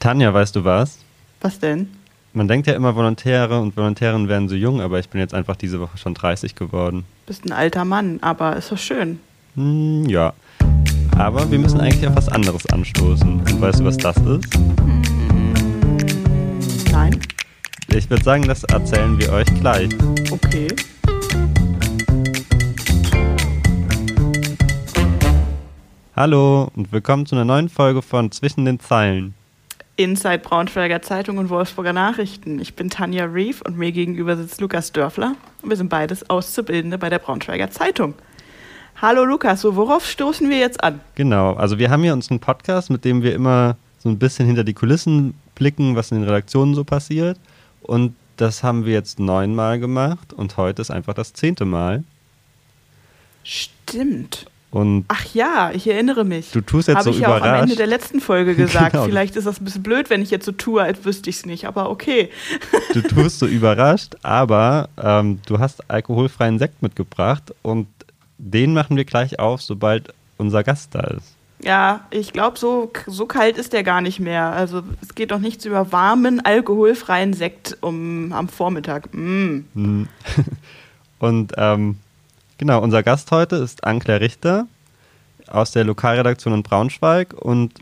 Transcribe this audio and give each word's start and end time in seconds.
Tanja, 0.00 0.32
weißt 0.32 0.56
du 0.56 0.64
was? 0.64 0.98
Was 1.42 1.58
denn? 1.58 1.90
Man 2.32 2.48
denkt 2.48 2.66
ja 2.66 2.72
immer, 2.72 2.96
Volontäre 2.96 3.60
und 3.60 3.76
Volontärinnen 3.76 4.28
werden 4.28 4.48
so 4.48 4.54
jung, 4.54 4.80
aber 4.80 4.98
ich 4.98 5.10
bin 5.10 5.20
jetzt 5.20 5.34
einfach 5.34 5.56
diese 5.56 5.78
Woche 5.78 5.98
schon 5.98 6.14
30 6.14 6.54
geworden. 6.54 7.04
Bist 7.26 7.44
ein 7.44 7.52
alter 7.52 7.84
Mann, 7.84 8.18
aber 8.22 8.56
ist 8.56 8.72
doch 8.72 8.78
schön. 8.78 9.20
Hm, 9.56 10.06
ja. 10.08 10.32
Aber 11.18 11.50
wir 11.50 11.58
müssen 11.58 11.80
eigentlich 11.80 12.08
auf 12.08 12.16
was 12.16 12.30
anderes 12.30 12.64
anstoßen. 12.68 13.40
Und 13.40 13.60
weißt 13.60 13.80
du, 13.80 13.84
was 13.84 13.98
das 13.98 14.16
ist? 14.16 14.58
Nein? 16.90 17.20
Ich 17.88 18.08
würde 18.08 18.24
sagen, 18.24 18.44
das 18.44 18.64
erzählen 18.64 19.18
wir 19.18 19.30
euch 19.32 19.48
gleich. 19.60 19.90
Okay. 20.30 20.68
Hallo 26.16 26.70
und 26.74 26.90
willkommen 26.90 27.26
zu 27.26 27.34
einer 27.34 27.44
neuen 27.44 27.68
Folge 27.68 28.00
von 28.00 28.32
Zwischen 28.32 28.64
den 28.64 28.80
Zeilen. 28.80 29.34
Inside 30.00 30.38
Braunschweiger 30.38 31.02
Zeitung 31.02 31.36
und 31.36 31.50
Wolfsburger 31.50 31.92
Nachrichten. 31.92 32.58
Ich 32.58 32.72
bin 32.72 32.88
Tanja 32.88 33.26
Reef 33.26 33.60
und 33.60 33.76
mir 33.76 33.92
gegenüber 33.92 34.34
sitzt 34.34 34.58
Lukas 34.62 34.92
Dörfler. 34.92 35.34
Und 35.60 35.68
wir 35.68 35.76
sind 35.76 35.90
beides 35.90 36.30
Auszubildende 36.30 36.96
bei 36.96 37.10
der 37.10 37.18
Braunschweiger 37.18 37.70
Zeitung. 37.70 38.14
Hallo 38.96 39.26
Lukas, 39.26 39.60
so 39.60 39.76
worauf 39.76 40.06
stoßen 40.06 40.48
wir 40.48 40.56
jetzt 40.56 40.82
an? 40.82 41.00
Genau, 41.16 41.52
also 41.52 41.78
wir 41.78 41.90
haben 41.90 42.02
hier 42.02 42.14
unseren 42.14 42.40
Podcast, 42.40 42.88
mit 42.88 43.04
dem 43.04 43.22
wir 43.22 43.34
immer 43.34 43.76
so 43.98 44.08
ein 44.08 44.18
bisschen 44.18 44.46
hinter 44.46 44.64
die 44.64 44.72
Kulissen 44.72 45.34
blicken, 45.54 45.96
was 45.96 46.10
in 46.10 46.20
den 46.20 46.26
Redaktionen 46.26 46.74
so 46.74 46.82
passiert. 46.82 47.38
Und 47.82 48.14
das 48.38 48.62
haben 48.62 48.86
wir 48.86 48.94
jetzt 48.94 49.20
neunmal 49.20 49.78
gemacht 49.80 50.32
und 50.32 50.56
heute 50.56 50.80
ist 50.80 50.90
einfach 50.90 51.12
das 51.12 51.34
zehnte 51.34 51.66
Mal. 51.66 52.04
Stimmt. 53.44 54.46
Und 54.70 55.04
Ach 55.08 55.24
ja, 55.34 55.72
ich 55.74 55.88
erinnere 55.88 56.24
mich. 56.24 56.52
du 56.52 56.60
tust 56.60 56.86
jetzt 56.86 56.98
Habe 56.98 57.04
so 57.04 57.10
ich 57.10 57.18
ja 57.20 57.28
auch 57.28 57.36
am 57.36 57.42
Ende 57.42 57.48
überrascht. 57.56 57.78
der 57.80 57.86
letzten 57.88 58.20
Folge 58.20 58.54
gesagt. 58.54 58.92
Genau. 58.92 59.04
Vielleicht 59.04 59.34
ist 59.34 59.46
das 59.46 59.60
ein 59.60 59.64
bisschen 59.64 59.82
blöd, 59.82 60.10
wenn 60.10 60.22
ich 60.22 60.30
jetzt 60.30 60.46
so 60.46 60.52
tue, 60.52 60.80
als 60.82 61.04
wüsste 61.04 61.28
ich 61.28 61.36
es 61.36 61.46
nicht. 61.46 61.66
Aber 61.66 61.90
okay. 61.90 62.30
Du 62.92 63.02
tust 63.02 63.40
so 63.40 63.46
überrascht, 63.46 64.14
aber 64.22 64.88
ähm, 65.02 65.40
du 65.46 65.58
hast 65.58 65.90
alkoholfreien 65.90 66.58
Sekt 66.60 66.82
mitgebracht 66.82 67.52
und 67.62 67.88
den 68.38 68.72
machen 68.72 68.96
wir 68.96 69.04
gleich 69.04 69.38
auf, 69.40 69.60
sobald 69.60 70.14
unser 70.38 70.62
Gast 70.62 70.94
da 70.94 71.00
ist. 71.00 71.34
Ja, 71.62 72.06
ich 72.10 72.32
glaube, 72.32 72.58
so, 72.58 72.90
so 73.06 73.26
kalt 73.26 73.58
ist 73.58 73.72
der 73.72 73.82
gar 73.82 74.00
nicht 74.00 74.18
mehr. 74.20 74.52
Also 74.52 74.82
es 75.02 75.14
geht 75.14 75.30
doch 75.30 75.40
nichts 75.40 75.64
über 75.64 75.92
warmen, 75.92 76.40
alkoholfreien 76.44 77.34
Sekt 77.34 77.76
um, 77.80 78.32
am 78.32 78.48
Vormittag. 78.48 79.12
Mm. 79.12 79.64
Hm. 79.74 80.08
Und 81.18 81.52
ähm, 81.58 81.98
genau, 82.60 82.80
unser 82.82 83.02
Gast 83.02 83.30
heute 83.30 83.56
ist 83.56 83.84
Ankler 83.84 84.20
Richter 84.20 84.66
aus 85.48 85.72
der 85.72 85.82
Lokalredaktion 85.82 86.52
in 86.54 86.62
Braunschweig. 86.62 87.32
Und 87.32 87.72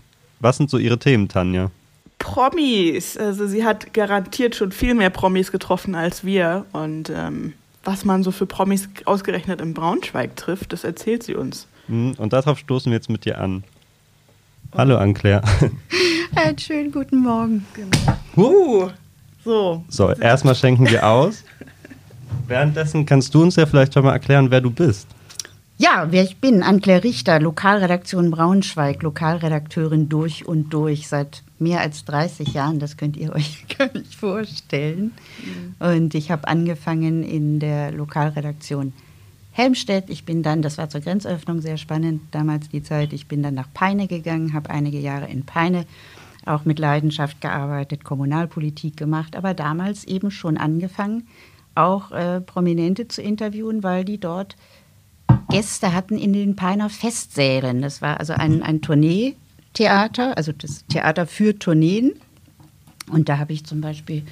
was 0.40 0.56
sind 0.56 0.70
so 0.70 0.78
Ihre 0.78 0.98
Themen, 0.98 1.28
Tanja? 1.28 1.70
Promis. 2.18 3.16
Also 3.16 3.46
sie 3.46 3.64
hat 3.64 3.92
garantiert 3.92 4.54
schon 4.54 4.72
viel 4.72 4.94
mehr 4.94 5.10
Promis 5.10 5.52
getroffen 5.52 5.94
als 5.94 6.24
wir. 6.24 6.64
Und 6.72 7.10
ähm, 7.10 7.54
was 7.84 8.04
man 8.04 8.22
so 8.22 8.30
für 8.30 8.46
Promis 8.46 8.88
ausgerechnet 9.04 9.60
in 9.60 9.74
Braunschweig 9.74 10.36
trifft, 10.36 10.72
das 10.72 10.84
erzählt 10.84 11.24
sie 11.24 11.34
uns. 11.34 11.66
Hm, 11.88 12.14
Und 12.16 12.32
darauf 12.32 12.58
stoßen 12.58 12.90
wir 12.90 12.96
jetzt 12.96 13.10
mit 13.10 13.24
dir 13.24 13.40
an. 13.40 13.64
Hallo, 14.76 14.96
Ankler. 14.96 15.42
Einen 16.36 16.58
schönen 16.58 16.92
guten 16.92 17.18
Morgen. 17.18 17.66
Uh, 18.36 18.90
so. 19.44 19.84
So, 19.88 20.10
erstmal 20.12 20.54
schenken 20.54 20.88
wir 20.88 21.06
aus. 21.06 21.42
Währenddessen 22.48 23.04
kannst 23.04 23.34
du 23.34 23.42
uns 23.42 23.56
ja 23.56 23.66
vielleicht 23.66 23.94
schon 23.94 24.04
mal 24.04 24.12
erklären, 24.12 24.50
wer 24.50 24.60
du 24.60 24.70
bist. 24.70 25.06
Ja, 25.76 26.08
wer 26.10 26.24
ich 26.24 26.38
bin, 26.38 26.64
Anne-Claire 26.64 27.04
Richter, 27.04 27.38
Lokalredaktion 27.38 28.32
Braunschweig, 28.32 29.00
Lokalredakteurin 29.02 30.08
durch 30.08 30.48
und 30.48 30.70
durch 30.70 31.06
seit 31.06 31.44
mehr 31.60 31.80
als 31.80 32.04
30 32.04 32.52
Jahren, 32.52 32.80
das 32.80 32.96
könnt 32.96 33.16
ihr 33.16 33.32
euch 33.34 33.66
gar 33.76 33.92
nicht 33.92 34.14
vorstellen. 34.14 35.12
Und 35.78 36.14
ich 36.14 36.32
habe 36.32 36.48
angefangen 36.48 37.22
in 37.22 37.60
der 37.60 37.92
Lokalredaktion 37.92 38.92
Helmstedt. 39.52 40.08
Ich 40.08 40.24
bin 40.24 40.42
dann, 40.42 40.62
das 40.62 40.78
war 40.78 40.88
zur 40.88 41.00
Grenzöffnung 41.00 41.60
sehr 41.60 41.76
spannend, 41.76 42.22
damals 42.30 42.68
die 42.68 42.82
Zeit, 42.82 43.12
ich 43.12 43.28
bin 43.28 43.42
dann 43.42 43.54
nach 43.54 43.68
Peine 43.72 44.08
gegangen, 44.08 44.54
habe 44.54 44.70
einige 44.70 44.98
Jahre 44.98 45.28
in 45.28 45.44
Peine 45.44 45.84
auch 46.44 46.64
mit 46.64 46.78
Leidenschaft 46.78 47.40
gearbeitet, 47.40 48.04
Kommunalpolitik 48.04 48.96
gemacht, 48.96 49.36
aber 49.36 49.54
damals 49.54 50.04
eben 50.04 50.30
schon 50.30 50.56
angefangen, 50.56 51.28
auch 51.78 52.10
äh, 52.10 52.40
Prominente 52.40 53.08
zu 53.08 53.22
interviewen, 53.22 53.82
weil 53.82 54.04
die 54.04 54.18
dort 54.18 54.56
Gäste 55.50 55.94
hatten 55.94 56.18
in 56.18 56.32
den 56.32 56.56
Peiner 56.56 56.90
Festsälen. 56.90 57.82
Das 57.82 58.02
war 58.02 58.20
also 58.20 58.34
ein, 58.34 58.62
ein 58.62 58.82
Tourneetheater, 58.82 60.36
also 60.36 60.52
das 60.52 60.84
Theater 60.86 61.26
für 61.26 61.58
Tourneen. 61.58 62.12
Und 63.10 63.28
da 63.28 63.38
habe 63.38 63.52
ich 63.52 63.64
zum 63.64 63.80
Beispiel, 63.80 64.24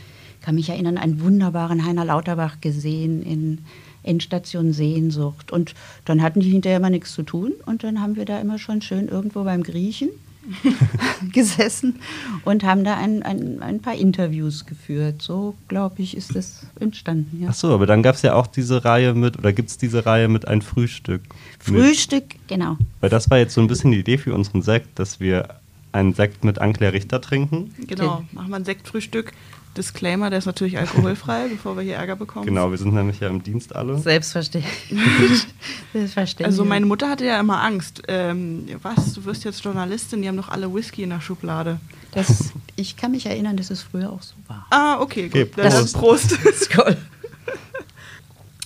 kann 0.43 0.57
mich 0.57 0.69
erinnern, 0.69 0.99
einen 0.99 1.21
wunderbaren 1.21 1.87
Heiner 1.87 2.05
Lauterbach 2.05 2.61
gesehen 2.61 3.23
in 3.23 3.59
Endstation 4.03 4.73
Sehnsucht. 4.73 5.51
Und 5.53 5.75
dann 6.05 6.23
hatten 6.23 6.41
die 6.41 6.51
hinterher 6.51 6.79
immer 6.79 6.91
nichts 6.91 7.15
zu 7.15 7.23
tun. 7.23 7.53
Und 7.65 7.83
dann 7.83 8.01
haben 8.01 8.17
wir 8.17 8.25
da 8.25 8.39
immer 8.39 8.59
schon 8.59 8.83
schön 8.83 9.09
irgendwo 9.09 9.45
beim 9.45 9.63
Griechen 9.63 10.11
gesessen 11.33 11.97
und 12.45 12.65
haben 12.65 12.85
da 12.85 12.97
ein, 12.97 13.23
ein, 13.23 13.63
ein 13.63 13.81
paar 13.81 13.95
Interviews 13.95 14.67
geführt. 14.67 15.23
So, 15.23 15.55
glaube 15.69 16.03
ich, 16.03 16.17
ist 16.17 16.35
das 16.35 16.67
entstanden. 16.81 17.43
Ja. 17.43 17.49
Ach 17.51 17.55
so, 17.55 17.73
aber 17.73 17.87
dann 17.87 18.03
gab 18.03 18.15
es 18.15 18.23
ja 18.23 18.35
auch 18.35 18.47
diese 18.47 18.85
Reihe 18.85 19.15
mit, 19.15 19.39
oder 19.39 19.53
gibt 19.53 19.71
es 19.71 19.79
diese 19.79 20.07
Reihe 20.07 20.29
mit 20.29 20.49
ein 20.49 20.63
Frühstück? 20.63 21.23
Mit, 21.67 21.83
Frühstück, 21.83 22.25
genau. 22.47 22.77
weil 23.01 23.11
das 23.11 23.31
war 23.31 23.39
jetzt 23.39 23.55
so 23.55 23.61
ein 23.61 23.67
bisschen 23.67 23.93
die 23.93 23.99
Idee 23.99 24.19
für 24.19 24.35
unseren 24.35 24.63
Sekt, 24.63 24.99
dass 24.99 25.21
wir 25.21 25.49
einen 25.93 26.15
Sekt 26.15 26.45
mit 26.45 26.59
Ankler 26.59 26.93
Richter 26.93 27.21
trinken. 27.21 27.75
Genau, 27.87 28.25
machen 28.33 28.51
wir 28.51 28.57
ein 28.57 28.65
Sektfrühstück. 28.65 29.33
Disclaimer, 29.77 30.31
der 30.31 30.39
ist 30.39 30.47
natürlich 30.47 30.79
alkoholfrei, 30.79 31.49
bevor 31.51 31.77
wir 31.77 31.83
hier 31.83 31.97
Ärger 31.97 32.17
bekommen. 32.17 32.47
Genau, 32.47 32.71
wir 32.71 32.79
sind 32.79 32.95
nämlich 32.95 33.21
ja 33.21 33.29
im 33.29 33.43
Dienst 33.43 33.75
alle. 33.75 33.99
Selbstverständlich. 33.99 34.73
Selbstverständlich. 35.93 36.47
Also 36.47 36.65
meine 36.65 36.87
Mutter 36.87 37.09
hatte 37.11 37.25
ja 37.25 37.39
immer 37.41 37.63
Angst. 37.63 38.03
Ähm, 38.09 38.67
was, 38.83 39.13
du 39.15 39.25
wirst 39.25 39.45
jetzt 39.45 39.63
Journalistin, 39.65 40.23
die 40.23 40.29
haben 40.29 40.37
doch 40.37 40.49
alle 40.49 40.73
Whisky 40.73 41.03
in 41.03 41.11
der 41.11 41.21
Schublade. 41.21 41.79
das, 42.13 42.53
ich 42.77 42.97
kann 42.97 43.11
mich 43.11 43.27
erinnern, 43.27 43.57
dass 43.57 43.71
es 43.71 43.83
früher 43.83 44.11
auch 44.11 44.23
so 44.23 44.35
war. 44.49 44.67
Ah, 44.71 45.01
okay, 45.01 45.27
Okay, 45.27 45.45
gut. 45.45 45.59
Das 45.59 45.79
ist 45.85 45.93
Prost. 45.95 46.37
Skoll. 46.55 46.97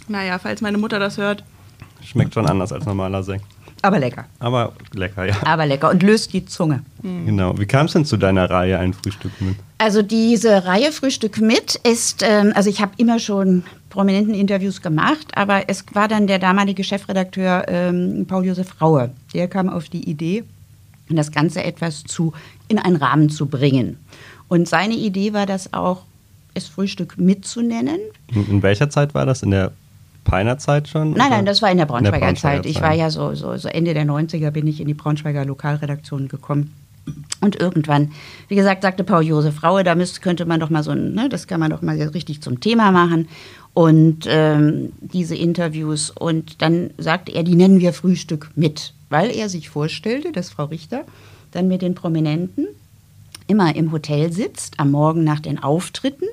naja, 0.09 0.39
falls 0.39 0.61
meine 0.61 0.79
Mutter 0.79 0.99
das 0.99 1.17
hört. 1.19 1.45
Schmeckt 2.05 2.35
schon 2.35 2.47
anders 2.47 2.73
als 2.73 2.87
normaler 2.87 3.23
Sekt. 3.23 3.45
Aber 3.83 3.99
lecker. 3.99 4.27
Aber 4.39 4.73
lecker, 4.93 5.25
ja. 5.25 5.35
Aber 5.45 5.67
lecker 5.67 5.91
und 5.91 6.03
löst 6.03 6.33
die 6.33 6.45
Zunge. 6.45 6.83
Genau. 7.03 7.59
Wie 7.59 7.67
kam 7.67 7.87
es 7.87 7.93
denn 7.93 8.05
zu 8.05 8.17
deiner 8.17 8.51
Reihe 8.51 8.79
ein 8.79 8.93
Frühstück 8.93 9.33
mit? 9.41 9.57
Also 9.79 10.03
diese 10.03 10.67
Reihe 10.67 10.93
Frühstück 10.93 11.41
mit 11.41 11.77
ist, 11.77 12.23
ähm, 12.23 12.53
also 12.55 12.69
ich 12.69 12.83
habe 12.83 12.93
immer 12.99 13.19
schon 13.19 13.63
prominenten 13.89 14.35
Interviews 14.35 14.83
gemacht, 14.83 15.29
aber 15.35 15.69
es 15.69 15.85
war 15.95 16.09
dann 16.09 16.27
der 16.27 16.39
damalige 16.39 16.85
Chefredakteur 16.85 17.65
ähm, 17.69 18.27
Paul-Josef 18.29 18.81
Raue. 18.81 19.11
Der 19.33 19.49
kam 19.49 19.69
auf 19.71 19.89
die 19.89 20.09
Idee, 20.09 20.45
das 21.09 21.33
Ganze 21.33 21.65
etwas 21.65 22.05
zu 22.05 22.33
in 22.69 22.79
einen 22.79 22.97
Rahmen 22.97 23.31
zu 23.31 23.47
bringen. 23.47 23.99
Und 24.49 24.69
seine 24.69 24.95
Idee 24.95 25.33
war 25.33 25.47
das 25.47 25.73
auch, 25.73 26.05
es 26.55 26.67
Frühstück 26.67 27.17
mitzunennen. 27.19 28.01
In, 28.29 28.49
in 28.49 28.63
welcher 28.63 28.91
Zeit 28.91 29.15
war 29.15 29.25
das? 29.25 29.43
In 29.43 29.53
der 29.53 29.73
Peiner 30.31 30.59
Zeit 30.59 30.89
schon? 30.89 31.11
Nein, 31.11 31.27
oder? 31.27 31.37
nein, 31.37 31.47
das 31.47 31.61
war 31.61 31.71
in 31.71 31.79
der 31.79 31.87
Braunschweiger, 31.87 32.19
Braunschweiger 32.19 32.63
Zeit. 32.63 32.67
Ich 32.67 32.81
war 32.81 32.95
ja 32.95 33.11
so, 33.11 33.35
so, 33.35 33.57
so 33.57 33.69
Ende 33.69 33.95
der 33.95 34.05
90er 34.05 34.51
bin 34.51 34.67
ich 34.67 34.81
in 34.81 34.87
die 34.87 34.95
Braunschweiger 34.95 35.45
Lokalredaktion 35.45 36.29
gekommen. 36.29 36.73
Und 37.41 37.59
irgendwann, 37.59 38.13
wie 38.49 38.55
gesagt, 38.55 38.83
sagte 38.83 39.03
Paul 39.03 39.25
Josef 39.25 39.63
Raue, 39.63 39.83
da 39.83 39.95
müsste, 39.95 40.21
könnte 40.21 40.45
man 40.45 40.61
doch 40.61 40.71
mal 40.71 40.83
so 40.83 40.95
ne, 40.95 41.29
das 41.29 41.47
kann 41.47 41.59
man 41.59 41.71
doch 41.71 41.83
mal 41.83 42.01
richtig 42.01 42.43
zum 42.43 42.61
Thema 42.61 42.93
machen. 42.93 43.29
Und 43.75 44.27
ähm, 44.29 44.93
diese 45.01 45.35
Interviews. 45.35 46.11
Und 46.11 46.63
dann 46.63 46.91
sagte 46.99 47.33
er, 47.33 47.43
die 47.43 47.57
nennen 47.57 47.81
wir 47.81 47.93
Frühstück 47.93 48.51
mit, 48.55 48.95
weil 49.09 49.31
er 49.31 49.49
sich 49.49 49.69
vorstellte, 49.69 50.31
dass 50.33 50.51
Frau 50.51 50.67
Richter 50.67 51.05
dann 51.51 51.67
mit 51.67 51.83
den 51.83 51.95
Prominenten 51.95 52.69
immer 53.49 53.75
im 53.75 53.91
Hotel 53.91 54.33
sitzt, 54.33 54.79
am 54.79 54.93
Morgen 54.93 55.25
nach 55.25 55.41
den 55.41 55.61
Auftritten 55.61 56.27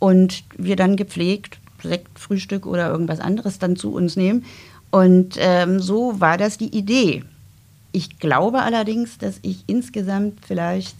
und 0.00 0.42
wir 0.56 0.74
dann 0.74 0.96
gepflegt 0.96 1.61
Sekt, 1.82 2.18
Frühstück 2.18 2.66
oder 2.66 2.90
irgendwas 2.90 3.20
anderes 3.20 3.58
dann 3.58 3.76
zu 3.76 3.92
uns 3.92 4.16
nehmen. 4.16 4.44
Und 4.90 5.36
ähm, 5.38 5.80
so 5.80 6.20
war 6.20 6.38
das 6.38 6.58
die 6.58 6.76
Idee. 6.76 7.24
Ich 7.92 8.18
glaube 8.18 8.62
allerdings, 8.62 9.18
dass 9.18 9.38
ich 9.42 9.64
insgesamt 9.66 10.44
vielleicht 10.46 10.96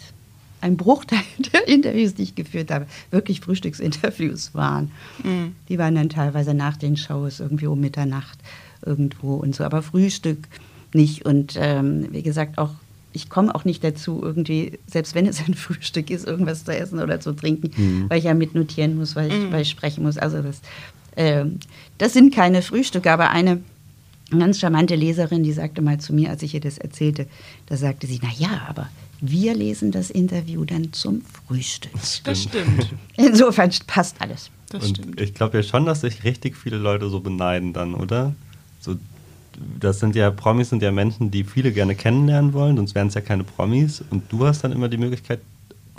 ein 0.60 0.76
Bruchteil 0.76 1.22
der 1.52 1.68
Interviews, 1.68 2.14
die 2.14 2.22
ich 2.22 2.34
geführt 2.34 2.70
habe, 2.70 2.86
wirklich 3.10 3.40
Frühstücksinterviews 3.40 4.54
waren. 4.54 4.90
Mhm. 5.22 5.54
Die 5.68 5.78
waren 5.78 5.94
dann 5.94 6.08
teilweise 6.08 6.54
nach 6.54 6.76
den 6.76 6.96
Shows 6.96 7.40
irgendwie 7.40 7.66
um 7.66 7.80
Mitternacht 7.80 8.38
irgendwo 8.84 9.34
und 9.36 9.54
so, 9.54 9.64
aber 9.64 9.82
Frühstück 9.82 10.48
nicht. 10.94 11.24
Und 11.24 11.54
ähm, 11.56 12.08
wie 12.12 12.22
gesagt, 12.22 12.58
auch 12.58 12.70
ich 13.12 13.28
komme 13.28 13.54
auch 13.54 13.64
nicht 13.64 13.82
dazu, 13.84 14.20
irgendwie, 14.22 14.78
selbst 14.86 15.14
wenn 15.14 15.26
es 15.26 15.40
ein 15.40 15.54
Frühstück 15.66 16.10
ist, 16.10 16.26
irgendwas 16.26 16.64
zu 16.64 16.76
essen 16.76 17.00
oder 17.00 17.20
zu 17.20 17.32
trinken, 17.32 17.70
Mhm. 17.76 18.10
weil 18.10 18.18
ich 18.18 18.24
ja 18.24 18.34
mitnotieren 18.34 18.96
muss, 18.96 19.16
weil 19.16 19.30
ich, 19.32 19.52
weil 19.52 19.62
ich 19.62 19.70
sprechen 19.70 20.02
muss. 20.04 20.18
Also 20.18 20.40
das, 20.42 20.60
ähm, 21.16 21.58
das 21.98 22.12
sind 22.14 22.34
keine 22.34 22.62
Frühstücke, 22.62 23.10
aber 23.10 23.30
eine 23.30 23.60
ganz 24.30 24.58
charmante 24.60 24.94
Leserin, 24.94 25.42
die 25.42 25.52
sagte 25.52 25.82
mal 25.82 25.98
zu 26.00 26.14
mir, 26.14 26.30
als 26.30 26.42
ich 26.42 26.54
ihr 26.54 26.60
das 26.60 26.78
erzählte, 26.78 27.26
da 27.66 27.76
sagte 27.76 28.06
sie, 28.06 28.18
na 28.22 28.30
ja, 28.38 28.62
aber 28.68 28.88
Wir 29.24 29.54
lesen 29.54 29.92
das 29.92 30.10
Interview 30.10 30.64
dann 30.64 30.92
zum 30.92 31.22
Frühstück. 31.46 31.92
Das 32.24 32.42
stimmt. 32.42 32.88
Insofern 33.16 33.70
passt 33.86 34.16
alles. 34.20 34.50
Das 34.70 34.84
und 34.86 34.96
stimmt. 34.98 35.20
ich 35.20 35.32
glaube 35.34 35.58
ja 35.58 35.62
schon, 35.62 35.84
dass 35.86 36.00
sich 36.00 36.24
richtig 36.24 36.56
viele 36.56 36.76
Leute 36.78 37.08
so 37.08 37.20
beneiden 37.20 37.72
dann, 37.72 37.94
oder? 37.94 38.34
So, 38.80 38.96
das 39.80 40.00
sind 40.00 40.14
ja 40.14 40.30
Promis, 40.30 40.70
sind 40.70 40.82
ja 40.82 40.90
Menschen, 40.90 41.30
die 41.30 41.44
viele 41.44 41.72
gerne 41.72 41.94
kennenlernen 41.94 42.52
wollen, 42.52 42.76
sonst 42.76 42.94
wären 42.94 43.08
es 43.08 43.14
ja 43.14 43.20
keine 43.20 43.44
Promis. 43.44 44.02
Und 44.10 44.30
du 44.30 44.46
hast 44.46 44.62
dann 44.64 44.72
immer 44.72 44.88
die 44.88 44.98
Möglichkeit, 44.98 45.40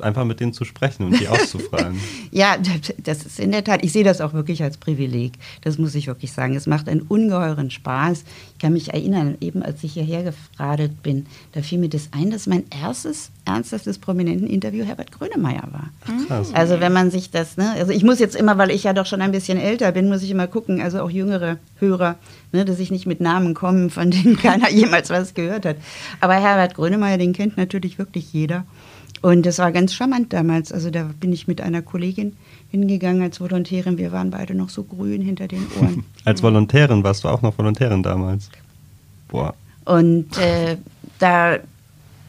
einfach 0.01 0.25
mit 0.25 0.40
denen 0.40 0.54
zu 0.54 0.66
sprechen 0.66 1.06
und 1.06 1.19
die 1.19 1.28
auszufragen. 1.28 2.00
Ja, 2.31 2.57
das 2.98 3.25
ist 3.25 3.40
in 3.40 3.51
der 3.51 3.63
Tat, 3.63 3.84
ich 3.84 3.92
sehe 3.92 4.04
das 4.04 4.19
auch 4.19 4.34
wirklich 4.34 4.63
als 4.63 4.78
Privileg. 4.78 5.34
Das 5.62 5.78
muss 5.78 5.94
ich 5.94 6.07
wirklich 6.07 6.31
sagen. 6.31 6.56
Es 6.56 6.66
macht 6.66 6.90
einen 6.90 7.01
ungeheuren 7.01 7.69
Spaß. 7.69 8.24
Ich 8.54 8.57
kann 8.60 8.74
mich 8.74 8.92
erinnern, 8.92 9.38
eben 9.40 9.62
als 9.62 9.84
ich 9.84 9.94
hierher 9.94 10.24
gefradelt 10.24 11.04
bin, 11.04 11.28
da 11.51 11.62
fiel 11.62 11.78
mir 11.78 11.90
das 11.90 12.10
ein, 12.12 12.31
dass 12.31 12.48
mein 12.48 12.63
erstes 12.72 13.30
ernsthaftes 13.45 14.00
Prominenten-Interview 14.00 14.84
Herbert 14.86 15.12
Grönemeyer 15.12 15.68
war. 15.72 15.90
Ach, 16.06 16.28
krass. 16.28 16.51
Also 16.54 16.80
wenn 16.80 16.94
man 16.94 17.12
sich 17.12 17.30
das, 17.30 17.57
ne, 17.57 17.72
also 17.74 17.92
ich 17.92 18.04
muss 18.04 18.19
jetzt 18.19 18.36
immer, 18.36 18.57
weil 18.57 18.72
ich 18.72 18.84
ja 18.84 18.94
doch 18.94 19.06
schon 19.06 19.22
ein 19.22 19.31
bisschen 19.31 19.60
älter 19.60 19.92
bin, 19.92 20.07
muss 20.07 20.24
ich 20.24 20.31
immer 20.31 20.48
gucken, 20.48 20.81
also 20.81 21.01
auch 21.01 21.10
jüngere 21.10 21.57
Hörer, 21.80 22.16
ne, 22.51 22.66
dass 22.66 22.80
ich 22.80 22.89
nicht 22.89 23.06
mit 23.06 23.22
Namen 23.22 23.54
komme, 23.54 23.89
von 23.89 24.12
denen 24.12 24.38
keiner 24.42 24.72
jemals 24.72 25.10
was 25.10 25.34
gehört 25.34 25.66
hat. 25.66 25.78
Aber 26.19 26.34
Herbert 26.36 26.75
Grönemeyer, 26.75 27.18
den 27.18 27.34
kennt 27.34 27.57
natürlich 27.57 28.00
wirklich 28.00 28.31
jeder. 28.34 28.66
Und 29.24 29.46
das 29.46 29.58
war 29.58 29.72
ganz 29.72 29.94
charmant 29.94 30.34
damals. 30.34 30.74
Also 30.74 30.90
da 30.90 31.10
bin 31.18 31.31
ich 31.31 31.48
mit 31.48 31.62
einer 31.62 31.81
Kollegin 31.81 32.36
hingegangen 32.70 33.22
als 33.22 33.40
Volontärin. 33.40 33.98
Wir 33.98 34.12
waren 34.12 34.31
beide 34.31 34.54
noch 34.54 34.68
so 34.68 34.84
grün 34.84 35.22
hinter 35.22 35.48
den 35.48 35.66
Ohren. 35.80 36.04
Als 36.25 36.44
Volontärin 36.44 37.06
warst 37.06 37.24
du 37.24 37.30
auch 37.30 37.42
noch 37.42 37.58
Volontärin 37.58 38.04
damals. 38.04 38.50
Boah. 39.30 39.54
Und 39.86 40.38
äh, 40.38 40.75
da, 41.20 41.60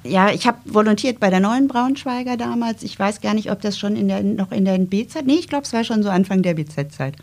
ja, 0.05 0.31
ich 0.31 0.47
habe 0.47 0.59
volontiert 0.67 1.19
bei 1.19 1.31
der 1.31 1.41
neuen 1.41 1.67
Braunschweiger 1.67 2.37
damals. 2.37 2.85
Ich 2.85 2.97
weiß 2.97 3.21
gar 3.21 3.35
nicht, 3.35 3.51
ob 3.51 3.61
das 3.61 3.77
schon 3.77 3.97
in 3.97 4.07
der, 4.07 4.23
noch 4.23 4.53
in 4.53 4.65
der 4.65 4.79
B-Zeit, 4.79 5.27
nee, 5.27 5.35
ich 5.35 5.49
glaube, 5.49 5.65
es 5.65 5.73
war 5.73 5.83
schon 5.83 6.05
so 6.05 6.11
Anfang 6.11 6.43
der 6.43 6.55
BZ-Zeit. 6.55 7.17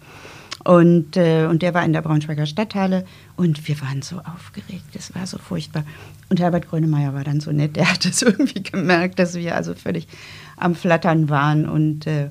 Und, 0.63 1.17
äh, 1.17 1.47
und 1.47 1.61
der 1.61 1.73
war 1.73 1.83
in 1.83 1.93
der 1.93 2.01
Braunschweiger 2.01 2.45
Stadthalle 2.45 3.05
und 3.35 3.67
wir 3.67 3.81
waren 3.81 4.01
so 4.01 4.17
aufgeregt, 4.17 4.83
das 4.93 5.15
war 5.15 5.25
so 5.25 5.37
furchtbar. 5.37 5.83
Und 6.29 6.39
Herbert 6.39 6.69
Grönemeyer 6.69 7.13
war 7.13 7.23
dann 7.23 7.39
so 7.39 7.51
nett, 7.51 7.75
der 7.75 7.91
hat 7.91 8.05
es 8.05 8.21
irgendwie 8.21 8.61
gemerkt, 8.61 9.19
dass 9.19 9.35
wir 9.35 9.55
also 9.55 9.73
völlig 9.73 10.07
am 10.57 10.75
Flattern 10.75 11.29
waren 11.29 11.67
und 11.67 12.05
äh, 12.05 12.29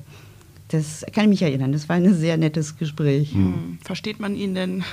das 0.71 1.05
kann 1.13 1.25
ich 1.25 1.29
mich 1.29 1.41
erinnern, 1.41 1.73
das 1.73 1.89
war 1.89 1.97
ein 1.97 2.13
sehr 2.13 2.37
nettes 2.37 2.77
Gespräch. 2.77 3.33
Hm. 3.33 3.77
Versteht 3.83 4.21
man 4.21 4.35
ihn 4.35 4.55
denn 4.55 4.83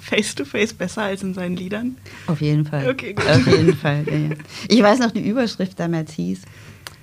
face 0.00 0.34
to 0.34 0.44
face 0.44 0.74
besser 0.74 1.02
als 1.02 1.22
in 1.22 1.32
seinen 1.32 1.56
Liedern? 1.56 1.96
Auf 2.26 2.42
jeden 2.42 2.66
Fall. 2.66 2.90
Okay, 2.90 3.14
gut. 3.14 3.26
Auf 3.26 3.46
jeden 3.46 3.74
Fall. 3.74 4.04
Ja, 4.06 4.16
ja. 4.16 4.30
Ich 4.68 4.82
weiß 4.82 4.98
noch, 4.98 5.10
die 5.10 5.26
Überschrift 5.26 5.80
damals 5.80 6.12
hieß, 6.12 6.42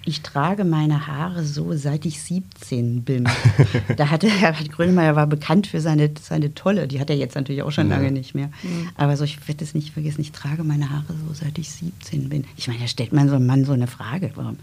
ich 0.06 0.22
trage 0.22 0.64
meine 0.66 1.08
Haare 1.08 1.44
so, 1.44 1.74
seit 1.76 2.06
ich 2.06 2.22
17 2.22 3.04
bin. 3.04 3.28
da 3.98 4.10
hatte 4.10 4.28
Herbert 4.30 4.72
Grönemeyer 4.72 5.16
war 5.16 5.28
bekannt 5.28 5.68
für 5.68 5.82
seine, 5.82 6.10
seine 6.22 6.54
tolle, 6.56 6.88
die 6.88 7.00
hat 7.00 7.10
er 7.10 7.16
jetzt 7.18 7.36
natürlich 7.36 7.62
auch 7.64 7.72
schon 7.72 7.90
Ja. 7.90 7.98
lange 7.98 8.12
nicht 8.12 8.34
mehr. 8.34 8.50
Aber 8.96 9.18
so, 9.18 9.24
ich 9.24 9.48
werde 9.48 9.64
es 9.64 9.74
nicht 9.76 9.92
vergessen, 9.94 10.22
ich 10.22 10.32
trage 10.32 10.64
meine 10.64 10.90
Haare 10.90 11.14
so, 11.28 11.34
seit 11.34 11.58
ich 11.58 11.70
17 11.70 12.30
bin. 12.30 12.46
Ich 12.58 12.68
meine, 12.68 12.80
da 12.80 12.88
stellt 12.88 13.14
man 13.14 13.30
so 13.30 13.36
einem 13.36 13.46
Mann 13.46 13.66
so 13.66 13.74
eine 13.74 13.88
Frage. 13.88 14.32
Warum? 14.36 14.58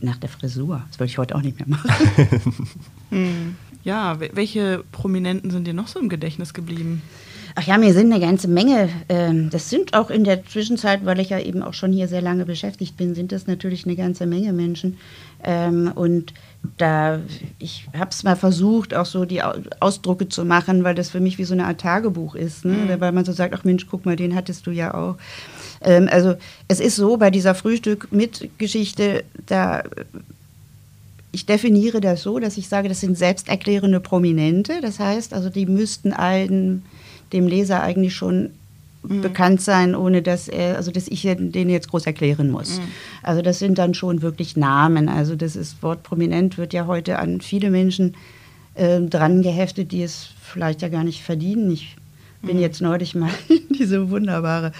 Nach 0.00 0.16
der 0.18 0.28
Frisur. 0.28 0.82
Das 0.88 0.98
würde 0.98 1.10
ich 1.10 1.18
heute 1.18 1.34
auch 1.34 1.42
nicht 1.42 1.58
mehr 1.58 1.68
machen. 1.68 1.90
Hm. 3.10 3.54
Ja, 3.86 4.14
wel- 4.18 4.30
welche 4.34 4.82
Prominenten 4.90 5.50
sind 5.52 5.64
dir 5.66 5.72
noch 5.72 5.86
so 5.86 6.00
im 6.00 6.08
Gedächtnis 6.08 6.52
geblieben? 6.54 7.02
Ach 7.54 7.62
ja, 7.62 7.78
mir 7.78 7.94
sind 7.94 8.12
eine 8.12 8.20
ganze 8.20 8.48
Menge. 8.48 8.88
ähm, 9.08 9.48
Das 9.50 9.70
sind 9.70 9.94
auch 9.94 10.10
in 10.10 10.24
der 10.24 10.44
Zwischenzeit, 10.44 11.06
weil 11.06 11.20
ich 11.20 11.30
ja 11.30 11.38
eben 11.38 11.62
auch 11.62 11.72
schon 11.72 11.92
hier 11.92 12.08
sehr 12.08 12.20
lange 12.20 12.44
beschäftigt 12.44 12.96
bin, 12.96 13.14
sind 13.14 13.30
das 13.30 13.46
natürlich 13.46 13.86
eine 13.86 13.94
ganze 13.94 14.26
Menge 14.26 14.52
Menschen. 14.52 14.98
Ähm, 15.44 15.92
Und 15.94 16.34
da, 16.78 17.20
ich 17.60 17.86
habe 17.96 18.10
es 18.10 18.24
mal 18.24 18.34
versucht, 18.34 18.92
auch 18.92 19.06
so 19.06 19.24
die 19.24 19.42
Au- 19.44 19.54
Ausdrucke 19.78 20.28
zu 20.28 20.44
machen, 20.44 20.82
weil 20.82 20.96
das 20.96 21.10
für 21.10 21.20
mich 21.20 21.38
wie 21.38 21.44
so 21.44 21.54
eine 21.54 21.66
Art 21.66 21.80
Tagebuch 21.80 22.34
ist. 22.34 22.64
Ne? 22.64 22.96
Weil 22.98 23.12
man 23.12 23.24
so 23.24 23.30
sagt, 23.30 23.54
ach 23.54 23.62
Mensch, 23.62 23.86
guck 23.88 24.04
mal, 24.04 24.16
den 24.16 24.34
hattest 24.34 24.66
du 24.66 24.72
ja 24.72 24.92
auch. 24.94 25.16
Ähm, 25.80 26.08
Also 26.10 26.34
es 26.66 26.80
ist 26.80 26.96
so, 26.96 27.18
bei 27.18 27.30
dieser 27.30 27.54
Frühstück 27.54 28.08
mit 28.10 28.50
Geschichte, 28.58 29.22
da 29.46 29.84
ich 31.36 31.44
definiere 31.44 32.00
das 32.00 32.22
so, 32.22 32.38
dass 32.38 32.56
ich 32.56 32.66
sage, 32.66 32.88
das 32.88 33.00
sind 33.00 33.18
selbsterklärende 33.18 34.00
Prominente. 34.00 34.80
Das 34.80 34.98
heißt, 34.98 35.34
also 35.34 35.50
die 35.50 35.66
müssten 35.66 36.14
allen, 36.14 36.82
dem 37.34 37.46
Leser 37.46 37.82
eigentlich 37.82 38.14
schon 38.14 38.52
bekannt 39.02 39.60
sein, 39.60 39.94
ohne 39.94 40.22
dass 40.22 40.48
er, 40.48 40.76
also 40.76 40.90
dass 40.90 41.08
ich 41.08 41.22
den 41.22 41.68
jetzt 41.68 41.90
groß 41.90 42.06
erklären 42.06 42.50
muss. 42.50 42.80
Also 43.22 43.42
das 43.42 43.58
sind 43.58 43.76
dann 43.76 43.92
schon 43.92 44.22
wirklich 44.22 44.56
Namen. 44.56 45.10
Also 45.10 45.36
das 45.36 45.56
ist 45.56 45.82
Wort 45.82 46.02
prominent 46.04 46.56
wird 46.56 46.72
ja 46.72 46.86
heute 46.86 47.18
an 47.18 47.42
viele 47.42 47.70
Menschen 47.70 48.14
äh, 48.74 48.98
dran 49.02 49.42
geheftet, 49.42 49.92
die 49.92 50.02
es 50.02 50.30
vielleicht 50.40 50.80
ja 50.80 50.88
gar 50.88 51.04
nicht 51.04 51.22
verdienen. 51.22 51.70
Ich 51.70 51.96
bin 52.40 52.58
jetzt 52.58 52.80
neulich 52.80 53.14
mal 53.14 53.30
in 53.48 53.76
diese 53.76 54.08
wunderbare 54.08 54.72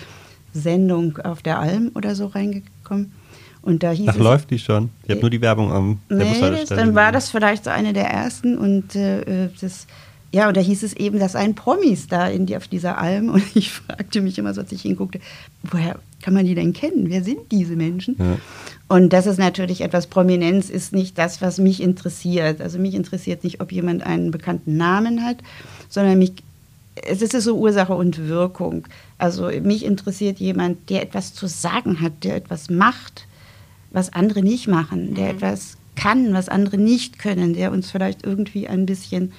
Sendung 0.54 1.18
auf 1.18 1.42
der 1.42 1.58
Alm 1.58 1.90
oder 1.94 2.14
so 2.14 2.24
reingekommen. 2.24 3.12
Und 3.66 3.82
da 3.82 3.90
hieß 3.90 4.06
Ach, 4.08 4.14
es, 4.14 4.20
läuft 4.20 4.52
die 4.52 4.60
schon? 4.60 4.90
Ich 5.02 5.10
habe 5.10 5.20
nur 5.22 5.30
die 5.30 5.40
Werbung 5.40 5.72
am 5.72 5.98
der 6.08 6.18
Nee, 6.18 6.24
das, 6.24 6.34
Bushaltestelle 6.34 6.80
dann 6.80 6.94
war 6.94 7.10
das 7.10 7.30
vielleicht 7.30 7.64
so 7.64 7.70
eine 7.70 7.92
der 7.92 8.06
ersten 8.06 8.56
und 8.56 8.94
äh, 8.94 9.48
das, 9.60 9.88
ja, 10.30 10.46
und 10.46 10.56
da 10.56 10.60
hieß 10.60 10.84
es 10.84 10.92
eben, 10.92 11.18
dass 11.18 11.34
ein 11.34 11.56
Promis 11.56 12.06
da 12.06 12.28
in 12.28 12.46
die, 12.46 12.56
auf 12.56 12.68
dieser 12.68 12.96
Alm 12.96 13.28
und 13.34 13.42
ich 13.56 13.72
fragte 13.72 14.20
mich 14.20 14.38
immer 14.38 14.54
so, 14.54 14.60
als 14.60 14.70
ich 14.70 14.82
hinguckte, 14.82 15.18
woher 15.64 15.98
kann 16.22 16.32
man 16.32 16.46
die 16.46 16.54
denn 16.54 16.74
kennen? 16.74 17.10
Wer 17.10 17.24
sind 17.24 17.40
diese 17.50 17.74
Menschen? 17.74 18.14
Ja. 18.20 18.38
Und 18.86 19.12
das 19.12 19.26
ist 19.26 19.38
natürlich 19.38 19.80
etwas, 19.80 20.06
Prominenz 20.06 20.70
ist 20.70 20.92
nicht 20.92 21.18
das, 21.18 21.42
was 21.42 21.58
mich 21.58 21.82
interessiert. 21.82 22.60
Also 22.60 22.78
mich 22.78 22.94
interessiert 22.94 23.42
nicht, 23.42 23.60
ob 23.60 23.72
jemand 23.72 24.04
einen 24.04 24.30
bekannten 24.30 24.76
Namen 24.76 25.24
hat, 25.24 25.38
sondern 25.88 26.18
mich, 26.18 26.34
es 26.94 27.20
ist 27.20 27.32
so 27.32 27.56
Ursache 27.56 27.94
und 27.94 28.28
Wirkung. 28.28 28.86
Also 29.18 29.50
mich 29.60 29.84
interessiert 29.84 30.38
jemand, 30.38 30.88
der 30.88 31.02
etwas 31.02 31.34
zu 31.34 31.48
sagen 31.48 32.00
hat, 32.00 32.22
der 32.22 32.36
etwas 32.36 32.70
macht, 32.70 33.26
was 33.90 34.12
andere 34.12 34.42
nicht 34.42 34.68
machen, 34.68 35.14
der 35.14 35.30
etwas 35.30 35.76
kann, 35.94 36.32
was 36.32 36.48
andere 36.48 36.78
nicht 36.78 37.18
können, 37.18 37.54
der 37.54 37.72
uns 37.72 37.90
vielleicht 37.90 38.24
irgendwie 38.24 38.68
ein 38.68 38.86
bisschen 38.86 39.32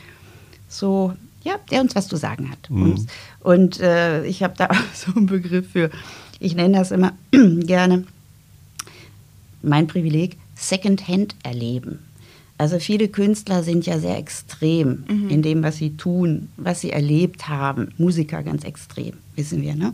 so, 0.67 1.13
ja, 1.43 1.55
der 1.71 1.81
uns 1.81 1.95
was 1.95 2.07
zu 2.07 2.17
sagen 2.17 2.49
hat. 2.49 2.69
Mhm. 2.69 3.05
Und, 3.41 3.79
äh, 3.79 4.25
ich 4.25 4.43
habe 4.43 4.55
da 4.57 4.67
auch 4.67 4.75
so 4.93 5.13
einen 5.15 5.27
Begriff 5.27 5.71
für, 5.71 5.89
ich 6.39 6.55
nenne 6.55 6.77
das 6.79 6.91
immer 6.91 7.13
gerne, 7.31 8.03
mein 9.61 9.87
Privileg, 9.87 10.37
Secondhand 10.55 11.35
erleben. 11.43 11.99
Also 12.57 12.79
viele 12.79 13.07
Künstler 13.07 13.61
sind 13.61 13.85
ja 13.85 13.99
sehr 13.99 14.17
extrem 14.17 15.03
in 15.29 15.43
dem, 15.43 15.61
was 15.61 15.77
sie 15.77 15.95
tun, 15.95 16.49
was 16.57 16.81
sie 16.81 16.89
erlebt 16.89 17.47
haben. 17.47 17.89
Musiker 17.99 18.41
ganz 18.41 18.63
extrem, 18.63 19.13
wissen 19.35 19.61
wir. 19.61 19.75
Ne? 19.75 19.93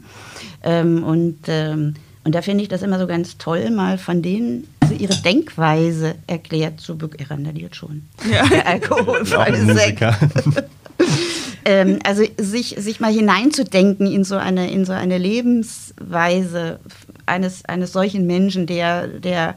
Ähm, 0.63 1.03
und, 1.03 1.39
ähm, 1.47 1.95
und 2.23 2.33
da 2.33 2.41
finde 2.41 2.63
ich 2.63 2.69
das 2.69 2.81
immer 2.81 2.99
so 2.99 3.07
ganz 3.07 3.37
toll, 3.37 3.69
mal 3.69 3.97
von 3.97 4.21
denen 4.21 4.67
also 4.79 4.95
ihre 4.95 5.15
Denkweise 5.15 6.15
erklärt 6.27 6.79
zu 6.79 6.97
bekommen. 6.97 7.19
Er 7.19 7.31
randaliert 7.31 7.75
schon. 7.75 8.03
Ja. 8.31 8.47
Der 8.47 8.67
alkoholfreie 8.73 9.73
Sekt 9.73 10.01
ähm, 11.65 11.99
also 12.05 12.23
sich, 12.37 12.75
sich 12.77 12.99
mal 12.99 13.11
hineinzudenken 13.11 14.07
in 14.07 14.23
so 14.23 14.35
eine, 14.35 14.71
in 14.71 14.85
so 14.85 14.93
eine 14.93 15.17
Lebensweise 15.17 16.79
eines, 17.25 17.65
eines 17.65 17.91
solchen 17.91 18.25
Menschen, 18.25 18.67
der, 18.67 19.07
der 19.07 19.55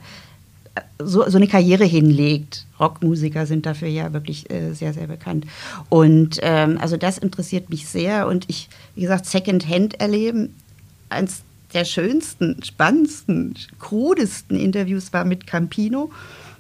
so, 0.99 1.29
so 1.29 1.37
eine 1.37 1.47
Karriere 1.47 1.85
hinlegt. 1.85 2.67
Rockmusiker 2.81 3.47
sind 3.47 3.67
dafür 3.67 3.89
ja 3.89 4.13
wirklich 4.13 4.51
äh, 4.51 4.73
sehr, 4.73 4.93
sehr 4.93 5.07
bekannt. 5.07 5.47
Und 5.89 6.39
ähm, 6.43 6.79
also 6.81 6.97
das 6.97 7.19
interessiert 7.19 7.71
mich 7.71 7.87
sehr. 7.87 8.27
Und 8.27 8.45
ich, 8.49 8.69
wie 8.95 9.03
gesagt, 9.03 9.27
Secondhand 9.27 10.01
erleben, 10.01 10.55
eins 11.09 11.43
der 11.75 11.85
schönsten, 11.85 12.63
spannendsten, 12.63 13.55
krudesten 13.79 14.59
Interviews 14.59 15.13
war 15.13 15.25
mit 15.25 15.47
Campino, 15.47 16.11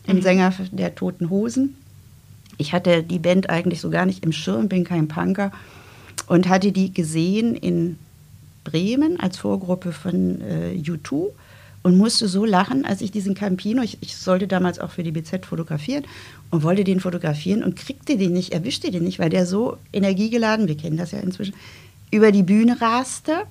dem 0.07 0.23
Sänger 0.23 0.53
der 0.73 0.95
Toten 0.95 1.31
Hosen. 1.31 1.77
Ich 2.59 2.73
hatte 2.73 3.03
die 3.03 3.19
Band 3.19 3.51
eigentlich 3.51 3.81
so 3.81 3.91
gar 3.91 4.07
nicht 4.07 4.25
im 4.25 4.33
Schirm, 4.33 4.69
bin 4.69 4.85
kein 4.85 5.09
Punker 5.09 5.53
und 6.27 6.49
hatte 6.49 6.73
die 6.73 6.93
gesehen 6.93 7.55
in 7.55 7.99
Bremen 8.65 9.21
als 9.21 9.39
Vorgruppe 9.39 9.93
von 9.93 10.41
äh, 10.41 10.75
U2 10.75 11.29
und 11.83 11.97
musste 11.97 12.27
so 12.27 12.45
lachen, 12.45 12.85
als 12.85 13.01
ich 13.01 13.13
diesen 13.13 13.35
Campino, 13.35 13.81
ich, 13.83 13.99
ich 14.01 14.17
sollte 14.17 14.49
damals 14.49 14.81
auch 14.81 14.91
für 14.91 15.05
die 15.05 15.13
BZ 15.13 15.47
fotografieren 15.47 16.05
und 16.51 16.65
wollte 16.65 16.83
den 16.83 16.99
fotografieren 16.99 17.63
und 17.63 17.77
kriegte 17.77 18.17
den 18.17 18.33
nicht, 18.33 18.53
erwischte 18.53 18.91
den 18.91 19.05
nicht, 19.05 19.21
weil 19.21 19.31
der 19.31 19.47
so 19.47 19.77
energiegeladen, 19.93 20.67
wir 20.67 20.77
kennen 20.77 20.97
das 20.97 21.13
ja 21.13 21.21
inzwischen, 21.21 21.55
über 22.17 22.33
die 22.33 22.43
Bühne 22.43 22.81
raste. 22.81 23.43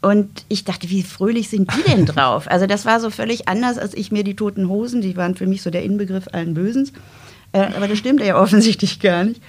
Und 0.00 0.44
ich 0.48 0.64
dachte, 0.64 0.90
wie 0.90 1.02
fröhlich 1.02 1.48
sind 1.48 1.70
die 1.74 1.90
denn 1.90 2.06
drauf? 2.06 2.50
Also 2.50 2.66
das 2.66 2.84
war 2.84 3.00
so 3.00 3.10
völlig 3.10 3.48
anders, 3.48 3.78
als 3.78 3.94
ich 3.94 4.12
mir 4.12 4.24
die 4.24 4.34
Toten 4.34 4.68
Hosen, 4.68 5.00
die 5.00 5.16
waren 5.16 5.34
für 5.34 5.46
mich 5.46 5.62
so 5.62 5.70
der 5.70 5.82
Inbegriff 5.84 6.28
allen 6.32 6.54
Bösens. 6.54 6.92
Äh, 7.52 7.68
aber 7.76 7.88
das 7.88 7.98
stimmte 7.98 8.24
ja 8.24 8.36
offensichtlich 8.40 9.00
gar 9.00 9.24
nicht. 9.24 9.40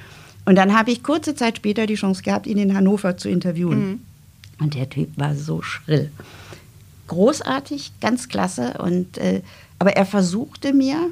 Und 0.46 0.56
dann 0.56 0.78
habe 0.78 0.92
ich 0.92 1.04
kurze 1.04 1.36
Zeit 1.36 1.58
später 1.58 1.86
die 1.86 1.96
Chance 1.96 2.22
gehabt, 2.22 2.48
ihn 2.48 2.58
in 2.58 2.76
Hannover 2.76 3.18
zu 3.18 3.30
interviewen. 3.30 4.06
Und 4.60 4.76
der 4.76 4.90
Typ 4.90 5.10
war 5.18 5.36
so 5.36 5.62
schrill. 5.62 6.12
Großartig, 7.08 7.92
ganz 8.02 8.30
klasse. 8.30 8.76
Und, 8.80 9.18
äh, 9.18 9.42
Aber 9.80 9.96
er 9.96 10.06
versuchte 10.06 10.74
mir, 10.74 11.10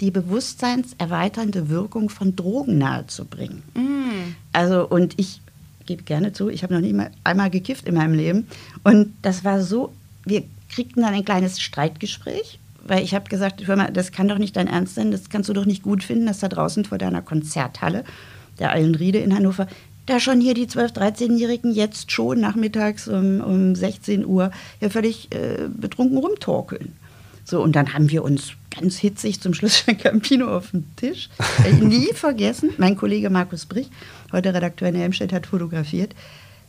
die 0.00 0.10
bewusstseinserweiternde 0.10 1.68
Wirkung 1.68 2.10
von 2.10 2.36
Drogen 2.36 2.78
nahezubringen. 2.78 3.62
Mm. 3.74 4.34
Also, 4.52 4.86
und 4.86 5.14
ich 5.16 5.40
gebe 5.86 6.02
gerne 6.02 6.32
zu, 6.32 6.48
ich 6.48 6.62
habe 6.62 6.74
noch 6.74 6.80
nie 6.80 6.92
mal 6.92 7.10
einmal 7.24 7.50
gekifft 7.50 7.86
in 7.86 7.94
meinem 7.94 8.14
Leben. 8.14 8.46
Und 8.84 9.14
das 9.22 9.44
war 9.44 9.62
so, 9.62 9.92
wir 10.24 10.42
kriegten 10.68 11.02
dann 11.02 11.14
ein 11.14 11.24
kleines 11.24 11.60
Streitgespräch, 11.60 12.58
weil 12.86 13.02
ich 13.02 13.14
habe 13.14 13.28
gesagt, 13.28 13.66
hör 13.66 13.76
mal, 13.76 13.92
das 13.92 14.12
kann 14.12 14.28
doch 14.28 14.38
nicht 14.38 14.56
dein 14.56 14.68
Ernst 14.68 14.94
sein, 14.94 15.10
das 15.10 15.30
kannst 15.30 15.48
du 15.48 15.52
doch 15.52 15.64
nicht 15.64 15.82
gut 15.82 16.02
finden, 16.04 16.26
dass 16.26 16.40
da 16.40 16.48
draußen 16.48 16.84
vor 16.84 16.98
deiner 16.98 17.22
Konzerthalle, 17.22 18.04
der 18.58 18.72
Eilenriede 18.72 19.18
in 19.18 19.34
Hannover, 19.34 19.66
da 20.06 20.20
schon 20.20 20.40
hier 20.40 20.54
die 20.54 20.66
12-, 20.66 20.94
13-Jährigen 20.94 21.72
jetzt 21.72 22.12
schon 22.12 22.40
nachmittags 22.40 23.08
um, 23.08 23.40
um 23.40 23.74
16 23.74 24.24
Uhr 24.24 24.52
ja 24.80 24.88
völlig 24.88 25.32
äh, 25.34 25.68
betrunken 25.68 26.18
rumtorkeln. 26.18 26.94
So, 27.48 27.62
und 27.62 27.76
dann 27.76 27.94
haben 27.94 28.10
wir 28.10 28.24
uns 28.24 28.54
ganz 28.74 28.98
hitzig 28.98 29.40
zum 29.40 29.54
Schluss 29.54 29.76
von 29.76 29.96
Campino 29.96 30.48
auf 30.48 30.72
dem 30.72 30.84
Tisch. 30.96 31.30
Äh, 31.64 31.72
nie 31.72 32.08
vergessen, 32.14 32.70
mein 32.76 32.96
Kollege 32.96 33.30
Markus 33.30 33.66
Brich, 33.66 33.88
heute 34.32 34.52
Redakteur 34.52 34.88
in 34.88 34.96
Helmstedt, 34.96 35.32
hat 35.32 35.46
fotografiert. 35.46 36.14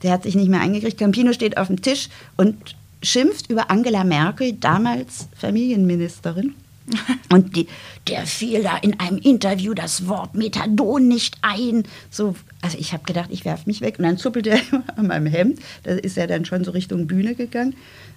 Der 0.04 0.12
hat 0.12 0.24
sich 0.24 0.36
nicht 0.36 0.50
mehr 0.50 0.62
eingekriegt. 0.62 1.00
Campino 1.00 1.34
steht 1.34 1.58
auf 1.58 1.68
dem 1.68 1.82
Tisch 1.82 2.10
und 2.38 2.76
schimpft 3.02 3.50
über 3.50 3.72
Angela 3.72 4.04
Merkel, 4.04 4.54
damals 4.54 5.28
Familienministerin. 5.36 6.54
Und 7.32 7.56
die, 7.56 7.68
der 8.08 8.26
fiel 8.26 8.64
da 8.64 8.78
in 8.78 9.00
einem 9.00 9.18
Interview 9.18 9.74
das 9.74 10.08
Wort 10.08 10.36
Methadon 10.36 11.08
nicht 11.08 11.38
ein. 11.42 11.84
So, 12.10 12.36
also 12.62 12.78
ich 12.78 12.94
habe 12.94 13.04
gedacht, 13.04 13.30
ich 13.32 13.44
werfe 13.46 13.64
mich 13.66 13.82
weg. 13.82 13.96
Und 14.00 14.06
dann 14.06 14.18
zuppelte 14.18 14.52
er 14.52 14.62
an 14.96 15.08
meinem 15.08 15.26
Hemd. 15.28 15.60
Da 15.84 15.92
ist 15.92 16.18
er 16.18 16.28
dann 16.28 16.46
schon 16.46 16.64
so 16.64 16.72
Richtung 16.72 17.08
Bühne 17.08 17.36
gegangen. 17.36 17.76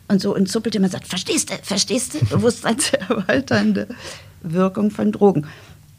Und 0.09 0.21
so 0.21 0.35
und 0.35 0.49
zuppelte 0.49 0.79
immer 0.79 0.87
und 0.87 0.93
sagt, 0.93 1.07
verstehst 1.07 1.51
du, 1.51 1.55
verstehst 1.63 2.15
du? 2.15 2.25
Bewusstseinserweiternde 2.37 3.89
Wirkung 4.43 4.91
von 4.91 5.13
Drogen. 5.13 5.47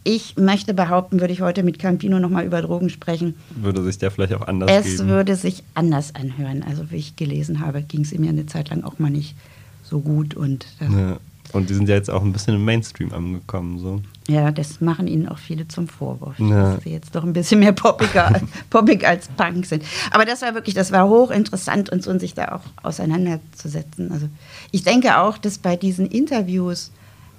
Ich 0.04 0.36
möchte 0.36 0.74
behaupten, 0.74 1.20
würde 1.20 1.32
ich 1.32 1.42
heute 1.42 1.62
mit 1.62 1.78
Campino 1.78 2.20
nochmal 2.20 2.44
über 2.46 2.62
Drogen 2.64 2.90
sprechen. 2.90 3.36
Würde 3.52 3.84
sich 3.84 4.00
der 4.00 4.10
vielleicht 4.10 4.34
auch 4.34 4.48
anders 4.48 4.72
Es 4.72 4.98
geben? 4.98 5.10
würde 5.10 5.36
sich 5.36 5.64
anders 5.76 6.16
anhören. 6.16 6.64
Also 6.64 6.90
wie 6.90 6.96
ich 6.96 7.16
gelesen 7.16 7.60
habe, 7.60 7.84
ging 7.84 8.02
es 8.02 8.12
ihm 8.12 8.24
ja 8.24 8.32
eine 8.32 8.48
Zeit 8.48 8.70
lang 8.70 8.84
auch 8.84 8.98
mal 8.98 9.12
nicht 9.12 9.36
so 9.84 10.00
gut. 10.00 10.34
Und 10.34 10.66
das, 10.80 10.90
Ja. 10.92 11.18
Und 11.54 11.70
die 11.70 11.74
sind 11.74 11.90
ja 11.90 11.96
jetzt 11.96 12.10
auch 12.10 12.22
ein 12.24 12.32
bisschen 12.34 12.56
im 12.56 12.64
Mainstream 12.66 13.12
angekommen. 13.14 13.78
So. 13.80 14.02
ja, 14.28 14.52
das 14.52 14.80
machen 14.82 15.08
ihnen 15.08 15.28
auch 15.28 15.38
viele 15.38 15.68
zum 15.68 15.88
Vorwurf, 15.88 16.40
Ja. 16.40 16.76
dass 16.76 16.84
sie 16.84 16.92
jetzt 16.92 17.14
doch 17.16 17.24
ein 17.24 17.34
bisschen 17.34 17.60
mehr 17.60 17.74
poppiger, 17.74 18.42
poppig 18.70 19.06
als 19.06 19.28
Punk 19.30 19.66
sind. 19.66 19.84
Aber 20.12 20.26
das 20.26 20.42
war 20.42 20.54
wirklich, 20.54 20.76
das 20.76 20.92
war 20.92 21.10
hochinteressant 21.10 21.90
und 21.90 22.04
so, 22.04 22.12
und 22.12 22.20
sich 22.20 22.34
da 22.34 22.54
auch 22.56 22.62
auseinanderzusetzen. 22.84 24.12
Also 24.12 24.28
ich 24.72 24.84
denke 24.84 25.18
auch, 25.18 25.38
dass 25.38 25.58
bei 25.58 25.76
diesen 25.76 26.08
Interviews 26.08 26.92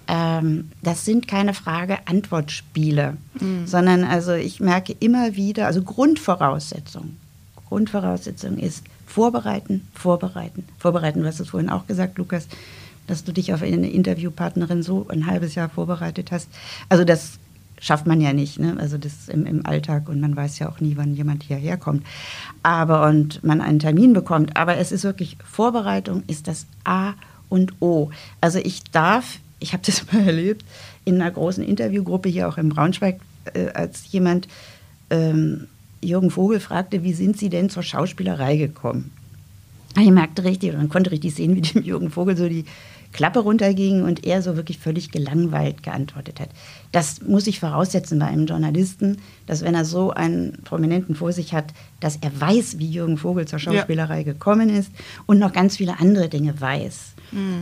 ähm, 0.09 0.69
das 0.83 1.04
sind 1.04 1.28
keine 1.28 1.54
Frage-Antwort-Spiele, 1.54 3.16
sondern 3.66 4.04
also 4.04 4.33
ich 4.33 4.59
merke 4.61 4.95
immer 4.99 5.37
wieder, 5.37 5.66
also 5.66 5.83
Grundvoraussetzung, 5.83 7.16
Grundvoraussetzung 7.69 8.59
ist 8.59 8.83
vorbereiten, 9.07 9.87
vorbereiten, 9.95 10.64
vorbereiten. 10.78 11.21
Du 11.21 11.26
hast 11.26 11.40
es 11.40 11.50
vorhin 11.50 11.71
auch 11.71 11.87
gesagt, 11.87 12.19
Lukas, 12.19 12.49
dass 13.06 13.25
du 13.25 13.32
dich 13.32 13.52
auf 13.52 13.62
eine 13.62 13.90
Interviewpartnerin 13.90 14.82
so 14.82 15.06
ein 15.09 15.26
halbes 15.26 15.54
Jahr 15.54 15.68
vorbereitet 15.68 16.30
hast. 16.32 16.49
Also 16.88 17.04
das 17.04 17.38
schafft 17.80 18.06
man 18.06 18.21
ja 18.21 18.32
nicht, 18.32 18.61
ne? 18.61 18.76
also 18.78 18.97
das 18.97 19.28
im, 19.28 19.44
im 19.44 19.66
Alltag 19.66 20.09
und 20.09 20.21
man 20.21 20.37
weiß 20.37 20.61
ja 20.61 20.68
auch 20.68 20.80
nie, 20.80 20.97
wann 20.97 21.14
jemand 21.14 21.42
hierher 21.42 21.76
kommt. 21.76 22.06
Aber 22.62 23.06
und 23.09 23.42
man 23.42 23.61
einen 23.61 23.80
Termin 23.80 24.12
bekommt. 24.12 24.56
Aber 24.56 24.76
es 24.76 24.92
ist 24.92 25.02
wirklich, 25.02 25.37
Vorbereitung 25.44 26.23
ist 26.28 26.47
das 26.47 26.66
A 26.85 27.14
und 27.49 27.75
O. 27.82 28.11
Also 28.40 28.61
ich 28.61 28.85
darf, 28.85 29.40
ich 29.59 29.73
habe 29.73 29.82
das 29.85 30.06
mal 30.12 30.25
erlebt, 30.25 30.64
in 31.04 31.21
einer 31.21 31.30
großen 31.30 31.64
Interviewgruppe 31.64 32.28
hier 32.28 32.49
auch 32.49 32.56
in 32.56 32.68
Braunschweig, 32.68 33.21
äh, 33.52 33.71
als 33.71 34.12
jemand 34.12 34.47
ähm, 35.11 35.66
Jürgen 36.00 36.30
Vogel 36.30 36.61
fragte, 36.61 37.02
wie 37.02 37.12
sind 37.12 37.37
Sie 37.37 37.49
denn 37.49 37.68
zur 37.68 37.82
Schauspielerei 37.82 38.56
gekommen? 38.56 39.11
Ich 39.99 40.11
merkte 40.11 40.44
richtig, 40.44 40.72
man 40.72 40.88
konnte 40.88 41.11
richtig 41.11 41.34
sehen, 41.34 41.56
wie 41.56 41.61
dem 41.62 41.82
Jürgen 41.82 42.11
Vogel 42.11 42.37
so 42.37 42.49
die 42.49 42.64
Klappe 43.12 43.40
runterging 43.40 44.02
und 44.04 44.25
er 44.25 44.40
so 44.40 44.56
wirklich 44.56 44.78
völlig 44.78 45.11
gelangweilt 45.11 45.82
geantwortet 45.82 46.40
hat. 46.40 46.49
Das 46.92 47.20
muss 47.22 47.46
ich 47.46 47.61
voraussetzen 47.61 48.18
bei 48.18 48.26
einem 48.26 48.46
Journalisten, 48.46 49.18
dass 49.46 49.62
wenn 49.62 49.75
er 49.75 49.84
so 49.84 50.12
einen 50.12 50.62
Prominenten 50.64 51.14
vor 51.14 51.32
sich 51.32 51.52
hat, 51.52 51.75
dass 52.00 52.16
er 52.16 52.40
weiß, 52.40 52.78
wie 52.78 52.90
Jürgen 52.90 53.18
Vogel 53.18 53.46
zur 53.46 53.58
Schauspielerei 53.58 54.22
gekommen 54.22 54.70
ist 54.70 54.90
und 55.26 55.38
noch 55.38 55.52
ganz 55.52 55.76
viele 55.76 56.00
andere 56.00 56.28
Dinge 56.28 56.58
weiß. 56.58 57.14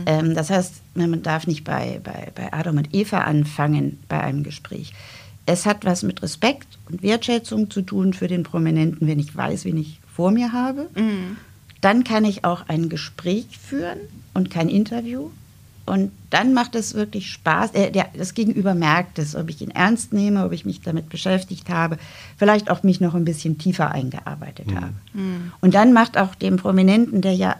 Ähm, 0.05 0.35
das 0.35 0.49
heißt, 0.49 0.75
man 0.95 1.21
darf 1.21 1.47
nicht 1.47 1.63
bei, 1.63 1.99
bei, 2.03 2.31
bei 2.33 2.53
Adam 2.53 2.77
und 2.77 2.93
Eva 2.93 3.19
anfangen 3.21 3.99
bei 4.07 4.21
einem 4.21 4.43
Gespräch. 4.43 4.93
Es 5.45 5.65
hat 5.65 5.85
was 5.85 6.03
mit 6.03 6.21
Respekt 6.21 6.79
und 6.89 7.03
Wertschätzung 7.03 7.69
zu 7.69 7.81
tun 7.81 8.13
für 8.13 8.27
den 8.27 8.43
Prominenten, 8.43 9.07
wenn 9.07 9.19
ich 9.19 9.35
weiß, 9.35 9.65
wen 9.65 9.77
ich 9.77 9.99
vor 10.13 10.31
mir 10.31 10.53
habe. 10.53 10.89
Dann 11.81 12.03
kann 12.03 12.25
ich 12.25 12.43
auch 12.45 12.67
ein 12.67 12.89
Gespräch 12.89 13.45
führen 13.59 13.97
und 14.33 14.49
kein 14.49 14.69
Interview. 14.69 15.29
Und 15.87 16.11
dann 16.29 16.53
macht 16.53 16.75
es 16.75 16.93
wirklich 16.93 17.31
Spaß. 17.31 17.71
Äh, 17.71 17.91
der, 17.91 18.07
das 18.15 18.33
Gegenüber 18.35 18.75
merkt 18.75 19.17
es, 19.19 19.35
ob 19.35 19.49
ich 19.49 19.61
ihn 19.61 19.71
ernst 19.71 20.13
nehme, 20.13 20.45
ob 20.45 20.51
ich 20.53 20.63
mich 20.63 20.81
damit 20.81 21.09
beschäftigt 21.09 21.69
habe, 21.69 21.97
vielleicht 22.37 22.69
auch 22.69 22.83
mich 22.83 23.01
noch 23.01 23.15
ein 23.15 23.25
bisschen 23.25 23.57
tiefer 23.57 23.91
eingearbeitet 23.91 24.67
habe. 24.75 24.93
Und 25.59 25.73
dann 25.73 25.91
macht 25.91 26.17
auch 26.17 26.35
dem 26.35 26.57
Prominenten, 26.57 27.21
der 27.21 27.33
ja 27.33 27.55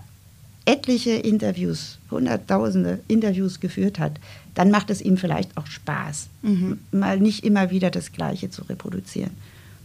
etliche 0.65 1.11
Interviews, 1.11 1.97
hunderttausende 2.11 2.99
Interviews 3.07 3.59
geführt 3.59 3.97
hat, 3.97 4.13
dann 4.53 4.69
macht 4.69 4.91
es 4.91 5.01
ihm 5.01 5.17
vielleicht 5.17 5.57
auch 5.57 5.65
Spaß, 5.65 6.27
m- 6.43 6.79
mal 6.91 7.19
nicht 7.19 7.43
immer 7.43 7.71
wieder 7.71 7.89
das 7.89 8.11
Gleiche 8.11 8.51
zu 8.51 8.61
reproduzieren, 8.63 9.31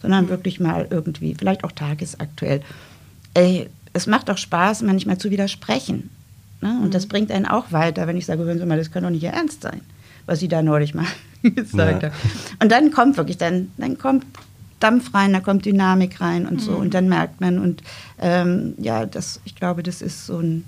sondern 0.03 0.29
wirklich 0.29 0.61
mal 0.61 0.87
irgendwie, 0.91 1.35
vielleicht 1.35 1.65
auch 1.65 1.73
tagesaktuell. 1.73 2.61
Äh, 3.35 3.67
es 3.97 4.07
macht 4.07 4.31
auch 4.31 4.39
Spaß, 4.39 4.83
manchmal 4.83 5.19
zu 5.19 5.31
widersprechen. 5.31 6.11
Ne? 6.61 6.79
Und 6.83 6.95
das 6.95 7.07
bringt 7.07 7.31
einen 7.31 7.47
auch 7.47 7.73
weiter, 7.73 8.07
wenn 8.07 8.17
ich 8.17 8.27
sage, 8.27 8.45
hören 8.45 8.59
Sie 8.59 8.67
mal, 8.67 8.79
das 8.79 8.91
kann 8.91 9.03
doch 9.03 9.11
nicht 9.11 9.23
Ihr 9.23 9.31
Ernst 9.31 9.63
sein, 9.63 9.81
was 10.27 10.39
Sie 10.41 10.49
da 10.49 10.63
neulich 10.63 10.95
mal 10.95 11.07
gesagt 11.43 12.03
Ja. 12.03 12.09
haben. 12.11 12.15
Und 12.63 12.73
dann 12.73 12.91
kommt 12.93 13.17
wirklich, 13.17 13.37
dann, 13.39 13.71
dann 13.77 13.99
kommt 13.99 14.25
Dampf 14.81 15.13
rein, 15.15 15.33
da 15.33 15.41
kommt 15.41 15.65
Dynamik 15.65 16.21
rein 16.21 16.47
und 16.47 16.61
so. 16.61 16.73
Und 16.73 16.93
dann 16.95 17.09
merkt 17.09 17.41
man, 17.41 17.59
und 17.59 17.83
ähm, 18.21 18.75
ja, 18.79 19.07
das, 19.07 19.41
ich 19.45 19.55
glaube, 19.57 19.83
das 19.83 20.03
ist 20.03 20.27
so 20.27 20.39
ein, 20.39 20.65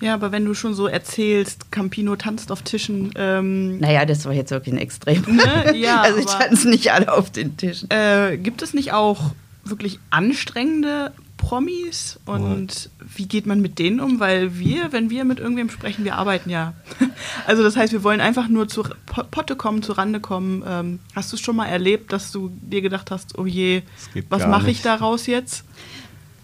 Ja, 0.00 0.14
aber 0.14 0.32
wenn 0.32 0.44
du 0.44 0.54
schon 0.54 0.74
so 0.74 0.86
erzählst, 0.88 1.70
Campino 1.70 2.16
tanzt 2.16 2.50
auf 2.50 2.62
Tischen, 2.62 3.12
ähm, 3.16 3.78
naja, 3.78 4.04
das 4.06 4.24
war 4.24 4.32
jetzt 4.32 4.50
wirklich 4.50 4.74
ein 4.74 4.78
Extrem. 4.78 5.22
Ne? 5.22 5.76
Ja, 5.76 6.00
also 6.02 6.18
ich 6.18 6.26
tanze 6.26 6.68
nicht 6.68 6.90
alle 6.92 7.12
auf 7.12 7.30
den 7.30 7.56
Tischen. 7.56 7.88
äh, 7.90 8.36
gibt 8.38 8.60
es 8.62 8.74
nicht 8.74 8.92
auch 8.92 9.32
wirklich 9.64 10.00
anstrengende 10.10 11.12
Promis 11.38 12.18
und 12.26 12.90
wie 13.16 13.26
geht 13.26 13.46
man 13.46 13.62
mit 13.62 13.78
denen 13.78 14.00
um? 14.00 14.20
Weil 14.20 14.58
wir, 14.58 14.92
wenn 14.92 15.08
wir 15.08 15.24
mit 15.24 15.38
irgendwem 15.38 15.70
sprechen, 15.70 16.04
wir 16.04 16.16
arbeiten 16.16 16.50
ja. 16.50 16.74
Also 17.46 17.62
das 17.62 17.76
heißt, 17.76 17.92
wir 17.94 18.04
wollen 18.04 18.20
einfach 18.20 18.48
nur 18.48 18.68
zur 18.68 18.90
Po- 19.06 19.22
Potte 19.30 19.56
kommen, 19.56 19.82
zur 19.82 19.96
Rande 19.96 20.20
kommen. 20.20 20.62
Ähm, 20.66 20.98
hast 21.16 21.32
du 21.32 21.36
es 21.36 21.40
schon 21.40 21.56
mal 21.56 21.66
erlebt, 21.66 22.12
dass 22.12 22.30
du 22.32 22.50
dir 22.60 22.82
gedacht 22.82 23.10
hast, 23.10 23.38
oh 23.38 23.46
je, 23.46 23.82
was 24.28 24.42
mache 24.50 24.70
ich 24.70 24.82
daraus 24.82 25.26
jetzt? 25.26 25.64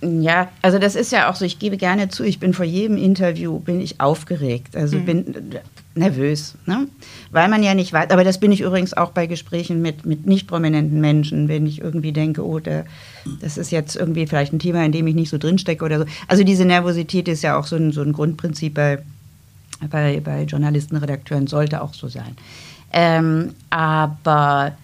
Ja, 0.01 0.51
also 0.63 0.79
das 0.79 0.95
ist 0.97 1.13
ja 1.13 1.31
auch 1.31 1.37
so, 1.37 1.45
ich 1.45 1.59
gebe 1.59 1.77
gerne 1.77 2.09
zu, 2.09 2.25
ich 2.25 2.39
bin 2.39 2.53
vor 2.55 2.65
jedem 2.65 2.97
Interview, 2.97 3.59
bin 3.59 3.81
ich 3.81 4.01
aufgeregt, 4.01 4.77
also 4.77 4.99
bin 5.01 5.35
äh, 5.53 5.61
nervös, 5.95 6.55
ne? 6.67 6.89
weil 7.31 7.49
man 7.49 7.63
ja 7.63 7.75
nicht 7.75 7.93
weiß, 7.93 8.11
aber 8.11 8.25
das 8.25 8.39
bin 8.39 8.51
ich 8.51 8.61
übrigens 8.61 8.95
auch 8.95 9.13
bei 9.13 9.27
Gesprächen 9.27 9.81
mit, 9.81 10.05
mit 10.05 10.27
nicht 10.27 10.49
prominenten 10.49 11.01
Menschen, 11.01 11.49
wenn 11.49 11.67
ich 11.67 11.81
irgendwie 11.81 12.13
denke, 12.13 12.45
oh, 12.45 12.59
der, 12.59 12.85
das 13.41 13.57
ist 13.59 13.71
jetzt 13.71 13.95
irgendwie 13.95 14.27
vielleicht 14.27 14.53
ein 14.53 14.59
Thema, 14.59 14.85
in 14.85 14.93
dem 14.93 15.07
ich 15.07 15.15
nicht 15.15 15.31
so 15.31 15.39
drinstecke 15.39 15.85
oder 15.85 16.01
so. 16.01 16.05
Also 16.27 16.43
diese 16.43 16.65
Nervosität 16.65 17.29
ist 17.29 17.43
ja 17.43 17.57
auch 17.57 17.67
so 17.67 17.77
ein, 17.77 17.93
so 17.93 18.03
ein 18.03 18.13
Grundprinzip 18.13 18.75
bei, 18.75 18.99
bei, 19.89 20.21
bei 20.21 20.43
Journalisten, 20.43 20.97
Redakteuren, 20.97 21.47
sollte 21.47 21.81
auch 21.81 21.95
so 21.95 22.09
sein. 22.09 22.37
Ähm, 22.93 23.55
aber 23.71 24.77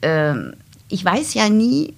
ähm, 0.00 0.54
ich 0.88 1.04
weiß 1.04 1.34
ja 1.34 1.48
nie, 1.48 1.94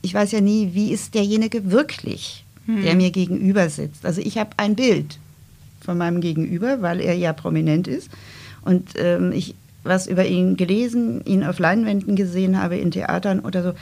ich 0.00 0.14
weiß 0.14 0.32
ja 0.32 0.40
nie, 0.40 0.70
wie 0.72 0.92
ist 0.92 1.14
derjenige 1.14 1.70
wirklich, 1.70 2.44
der 2.66 2.94
mir 2.94 3.10
gegenüber 3.10 3.70
sitzt. 3.70 4.04
Also 4.04 4.20
ich 4.20 4.36
habe 4.36 4.50
ein 4.58 4.74
Bild 4.74 5.18
von 5.88 5.96
meinem 5.96 6.20
Gegenüber, 6.20 6.82
weil 6.82 7.00
er 7.00 7.14
ja 7.14 7.32
prominent 7.32 7.88
ist. 7.88 8.10
Und 8.60 8.90
ähm, 8.96 9.32
ich 9.32 9.54
was 9.84 10.06
über 10.06 10.26
ihn 10.26 10.58
gelesen, 10.58 11.24
ihn 11.24 11.44
auf 11.44 11.58
Leinwänden 11.58 12.14
gesehen 12.14 12.60
habe, 12.60 12.76
in 12.76 12.90
Theatern 12.90 13.40
oder 13.40 13.62
so. 13.62 13.72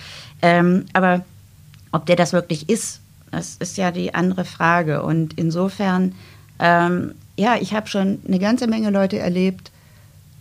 Ähm, 0.41 0.85
aber 0.93 1.25
ob 1.91 2.07
der 2.07 2.15
das 2.15 2.33
wirklich 2.33 2.69
ist, 2.69 3.01
das 3.33 3.57
ist 3.59 3.77
ja 3.77 3.91
die 3.91 4.15
andere 4.15 4.45
Frage. 4.45 5.03
Und 5.03 5.35
insofern, 5.35 6.15
ähm, 6.61 7.15
ja, 7.37 7.57
ich 7.61 7.75
habe 7.75 7.89
schon 7.89 8.21
eine 8.29 8.39
ganze 8.39 8.69
Menge 8.69 8.91
Leute 8.91 9.19
erlebt, 9.19 9.73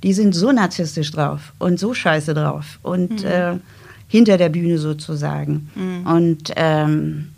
die 0.04 0.14
sind 0.14 0.36
so 0.36 0.52
narzisstisch 0.52 1.10
drauf 1.10 1.54
und 1.58 1.80
so 1.80 1.96
scheiße 1.96 2.36
drauf 2.36 2.78
und 2.84 3.24
äh, 3.24 3.56
hinter 4.08 4.38
der 4.38 4.50
Bühne 4.50 4.78
sozusagen. 4.78 5.72
Und, 6.06 6.52
ähm, 6.58 7.32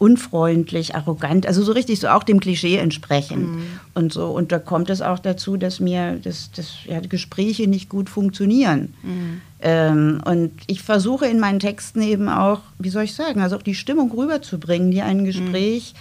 unfreundlich, 0.00 0.94
arrogant, 0.94 1.46
also 1.46 1.62
so 1.62 1.72
richtig 1.72 2.00
so 2.00 2.08
auch 2.08 2.22
dem 2.22 2.40
Klischee 2.40 2.78
entsprechen 2.78 3.42
mhm. 3.42 3.62
und 3.92 4.14
so. 4.14 4.28
Und 4.28 4.50
da 4.50 4.58
kommt 4.58 4.88
es 4.88 5.02
auch 5.02 5.18
dazu, 5.18 5.58
dass 5.58 5.78
mir 5.78 6.18
das, 6.24 6.50
das, 6.56 6.72
ja, 6.86 7.00
Gespräche 7.00 7.68
nicht 7.68 7.90
gut 7.90 8.08
funktionieren. 8.08 8.94
Mhm. 9.02 9.40
Ähm, 9.60 10.22
und 10.24 10.52
ich 10.68 10.82
versuche 10.82 11.26
in 11.26 11.38
meinen 11.38 11.58
Texten 11.58 12.00
eben 12.00 12.30
auch, 12.30 12.60
wie 12.78 12.88
soll 12.88 13.02
ich 13.02 13.14
sagen, 13.14 13.42
also 13.42 13.56
auch 13.56 13.62
die 13.62 13.74
Stimmung 13.74 14.10
rüberzubringen, 14.10 14.90
die 14.90 15.02
ein 15.02 15.26
Gespräch 15.26 15.92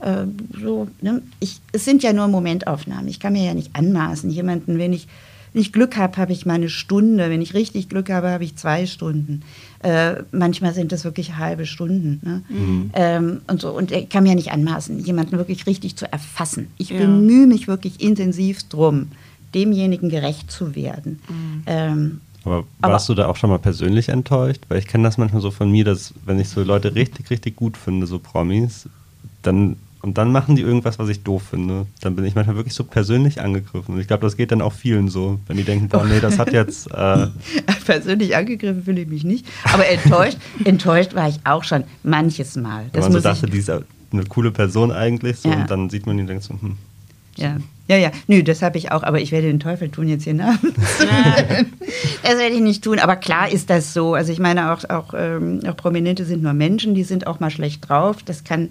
mhm. 0.00 0.06
äh, 0.06 0.26
so, 0.62 0.88
ne? 1.02 1.20
ich, 1.38 1.60
es 1.72 1.84
sind 1.84 2.02
ja 2.02 2.14
nur 2.14 2.28
Momentaufnahmen. 2.28 3.08
Ich 3.08 3.20
kann 3.20 3.34
mir 3.34 3.44
ja 3.44 3.52
nicht 3.52 3.76
anmaßen, 3.76 4.30
jemanden, 4.30 4.78
wenn 4.78 4.94
ich 4.94 5.06
wenn 5.54 5.62
ich 5.62 5.72
Glück 5.72 5.96
habe, 5.96 6.16
habe 6.16 6.32
ich 6.32 6.46
mal 6.46 6.54
eine 6.54 6.68
Stunde. 6.68 7.30
Wenn 7.30 7.40
ich 7.40 7.54
richtig 7.54 7.88
Glück 7.88 8.10
habe, 8.10 8.28
habe 8.30 8.42
ich 8.42 8.56
zwei 8.56 8.86
Stunden. 8.86 9.42
Äh, 9.84 10.16
manchmal 10.32 10.74
sind 10.74 10.90
das 10.90 11.04
wirklich 11.04 11.36
halbe 11.36 11.64
Stunden. 11.64 12.20
Ne? 12.24 12.42
Mhm. 12.48 12.90
Ähm, 12.92 13.40
und 13.46 13.60
so. 13.60 13.70
Und 13.70 13.92
ich 13.92 14.08
kann 14.08 14.24
mir 14.24 14.30
ja 14.30 14.34
nicht 14.34 14.50
anmaßen, 14.50 14.98
jemanden 14.98 15.38
wirklich 15.38 15.66
richtig 15.66 15.94
zu 15.94 16.10
erfassen. 16.12 16.66
Ich 16.76 16.90
ja. 16.90 16.98
bemühe 16.98 17.46
mich 17.46 17.68
wirklich 17.68 18.00
intensiv 18.00 18.64
drum, 18.68 19.12
demjenigen 19.54 20.08
gerecht 20.08 20.50
zu 20.50 20.74
werden. 20.74 21.20
Mhm. 21.28 21.62
Ähm, 21.66 22.20
aber 22.44 22.64
warst 22.80 23.08
aber, 23.08 23.14
du 23.14 23.22
da 23.22 23.28
auch 23.28 23.36
schon 23.36 23.50
mal 23.50 23.60
persönlich 23.60 24.08
enttäuscht? 24.08 24.62
Weil 24.68 24.80
ich 24.80 24.88
kenne 24.88 25.04
das 25.04 25.18
manchmal 25.18 25.40
so 25.40 25.52
von 25.52 25.70
mir, 25.70 25.84
dass 25.84 26.12
wenn 26.26 26.40
ich 26.40 26.48
so 26.48 26.64
Leute 26.64 26.96
richtig, 26.96 27.30
richtig 27.30 27.54
gut 27.54 27.76
finde, 27.76 28.08
so 28.08 28.18
Promis, 28.18 28.88
dann 29.42 29.76
und 30.04 30.18
dann 30.18 30.32
machen 30.32 30.54
die 30.54 30.60
irgendwas, 30.60 30.98
was 30.98 31.08
ich 31.08 31.22
doof 31.22 31.44
finde. 31.48 31.86
Dann 32.02 32.14
bin 32.14 32.26
ich 32.26 32.34
manchmal 32.34 32.56
wirklich 32.56 32.74
so 32.74 32.84
persönlich 32.84 33.40
angegriffen. 33.40 33.94
Und 33.94 34.00
ich 34.02 34.06
glaube, 34.06 34.20
das 34.20 34.36
geht 34.36 34.52
dann 34.52 34.60
auch 34.60 34.74
vielen 34.74 35.08
so, 35.08 35.40
wenn 35.46 35.56
die 35.56 35.64
denken, 35.64 35.88
boah, 35.88 36.04
nee, 36.04 36.20
das 36.20 36.38
hat 36.38 36.52
jetzt. 36.52 36.88
Äh 36.94 37.28
persönlich 37.86 38.36
angegriffen 38.36 38.82
fühle 38.84 39.02
ich 39.02 39.08
mich 39.08 39.24
nicht. 39.24 39.46
Aber 39.72 39.86
enttäuscht, 39.86 40.38
enttäuscht 40.64 41.14
war 41.14 41.28
ich 41.28 41.40
auch 41.44 41.64
schon 41.64 41.84
manches 42.02 42.56
Mal. 42.56 42.84
Das 42.92 43.04
wenn 43.06 43.12
man 43.12 43.22
so 43.22 43.28
dachte, 43.28 43.46
die 43.46 43.58
ist 43.58 43.70
eine 43.70 44.24
coole 44.28 44.50
Person 44.52 44.92
eigentlich. 44.92 45.38
So, 45.38 45.48
ja. 45.48 45.56
Und 45.56 45.70
dann 45.70 45.90
sieht 45.90 46.06
man 46.06 46.16
die 46.16 46.22
und 46.22 46.28
denkt 46.28 46.44
so, 46.44 46.54
hm. 46.54 46.76
Ja. 47.36 47.56
Ja, 47.86 47.96
ja, 47.98 48.10
nö, 48.28 48.42
das 48.42 48.62
habe 48.62 48.78
ich 48.78 48.92
auch, 48.92 49.02
aber 49.02 49.20
ich 49.20 49.30
werde 49.30 49.46
den 49.46 49.60
Teufel 49.60 49.90
tun 49.90 50.08
jetzt 50.08 50.24
hier 50.24 50.32
namens. 50.32 50.62
das 52.22 52.38
werde 52.38 52.54
ich 52.54 52.62
nicht 52.62 52.82
tun, 52.82 52.98
aber 52.98 53.16
klar 53.16 53.50
ist 53.50 53.68
das 53.68 53.92
so. 53.92 54.14
Also 54.14 54.32
ich 54.32 54.38
meine, 54.38 54.72
auch, 54.72 54.88
auch, 54.88 55.12
ähm, 55.14 55.60
auch 55.68 55.76
Prominente 55.76 56.24
sind 56.24 56.42
nur 56.42 56.54
Menschen, 56.54 56.94
die 56.94 57.04
sind 57.04 57.26
auch 57.26 57.40
mal 57.40 57.50
schlecht 57.50 57.86
drauf. 57.86 58.22
Das 58.24 58.42
kann 58.42 58.70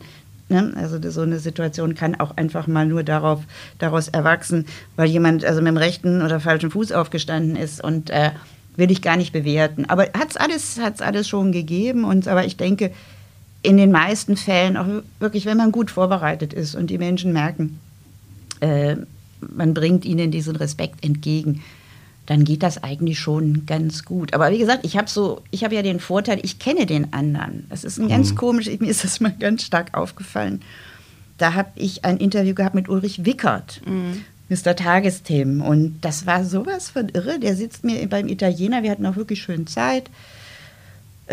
Ne? 0.50 0.74
Also 0.76 1.00
so 1.10 1.22
eine 1.22 1.40
Situation 1.40 1.96
kann 1.96 2.16
auch 2.16 2.36
einfach 2.38 2.68
mal 2.68 2.86
nur 2.86 3.04
darauf, 3.04 3.44
daraus 3.80 4.08
erwachsen, 4.10 4.66
weil 4.96 5.10
jemand 5.10 5.46
also 5.46 5.62
mit 5.62 5.70
dem 5.70 5.78
rechten 5.78 6.22
oder 6.22 6.40
falschen 6.40 6.72
Fuß 6.72 6.92
aufgestanden 6.92 7.56
ist 7.56 7.84
und 7.84 8.10
äh, 8.10 8.32
will 8.76 8.92
ich 8.92 9.02
gar 9.02 9.18
nicht 9.18 9.34
bewerten. 9.34 9.86
Aber 9.86 10.04
hat 10.18 10.32
es 10.32 10.38
alles, 10.38 10.80
hat's 10.80 11.02
alles 11.02 11.28
schon 11.28 11.52
gegeben. 11.52 12.04
Und, 12.04 12.28
aber 12.28 12.46
ich 12.46 12.58
denke, 12.58 12.92
in 13.62 13.78
den 13.78 13.92
meisten 13.92 14.36
Fällen, 14.36 14.78
auch 14.78 14.88
wirklich, 15.20 15.46
wenn 15.46 15.58
man 15.58 15.72
gut 15.72 15.92
vorbereitet 15.92 16.54
ist 16.54 16.76
und 16.76 16.88
die 16.88 16.98
Menschen 16.98 17.32
merken, 17.34 17.80
äh, 18.60 18.98
man 19.40 19.74
bringt 19.74 20.06
ihnen 20.06 20.32
diesen 20.32 20.56
Respekt 20.56 21.04
entgegen, 21.04 21.64
dann 22.26 22.46
geht 22.46 22.64
das 22.64 22.84
eigentlich 22.84 23.20
schon 23.20 23.66
ganz 23.66 24.06
gut. 24.06 24.34
Aber 24.34 24.52
wie 24.52 24.58
gesagt, 24.58 24.86
ich 24.86 24.98
habe 24.98 25.10
so, 25.10 25.42
ich 25.52 25.64
habe 25.64 25.76
ja 25.76 25.82
den 25.82 26.00
Vorteil, 26.00 26.40
ich 26.42 26.60
kenne 26.60 26.86
den 26.86 27.14
anderen. 27.14 27.66
Das 27.70 27.84
ist 27.84 28.00
ein 28.00 28.08
ganz 28.08 28.32
mhm. 28.32 28.36
komisch, 28.36 28.70
mir 28.80 28.90
ist 28.90 29.04
das 29.04 29.20
mal 29.20 29.36
ganz 29.38 29.64
stark 29.64 29.94
aufgefallen. 29.94 30.62
Da 31.38 31.54
habe 31.54 31.72
ich 31.76 32.06
ein 32.06 32.18
Interview 32.18 32.54
gehabt 32.54 32.76
mit 32.76 32.88
Ulrich 32.88 33.26
Wickert, 33.26 33.82
mhm. 33.86 34.24
Mr. 34.50 34.76
Tagesthemen. 34.76 35.62
Und 35.62 36.00
das 36.02 36.26
war 36.26 36.46
sowas 36.46 36.90
von 36.90 37.10
irre. 37.10 37.40
Der 37.40 37.56
sitzt 37.56 37.84
mir 37.84 38.08
beim 38.08 38.28
Italiener, 38.28 38.84
wir 38.84 38.92
hatten 38.92 39.06
auch 39.06 39.18
wirklich 39.18 39.42
schön 39.42 39.68
Zeit 39.68 40.10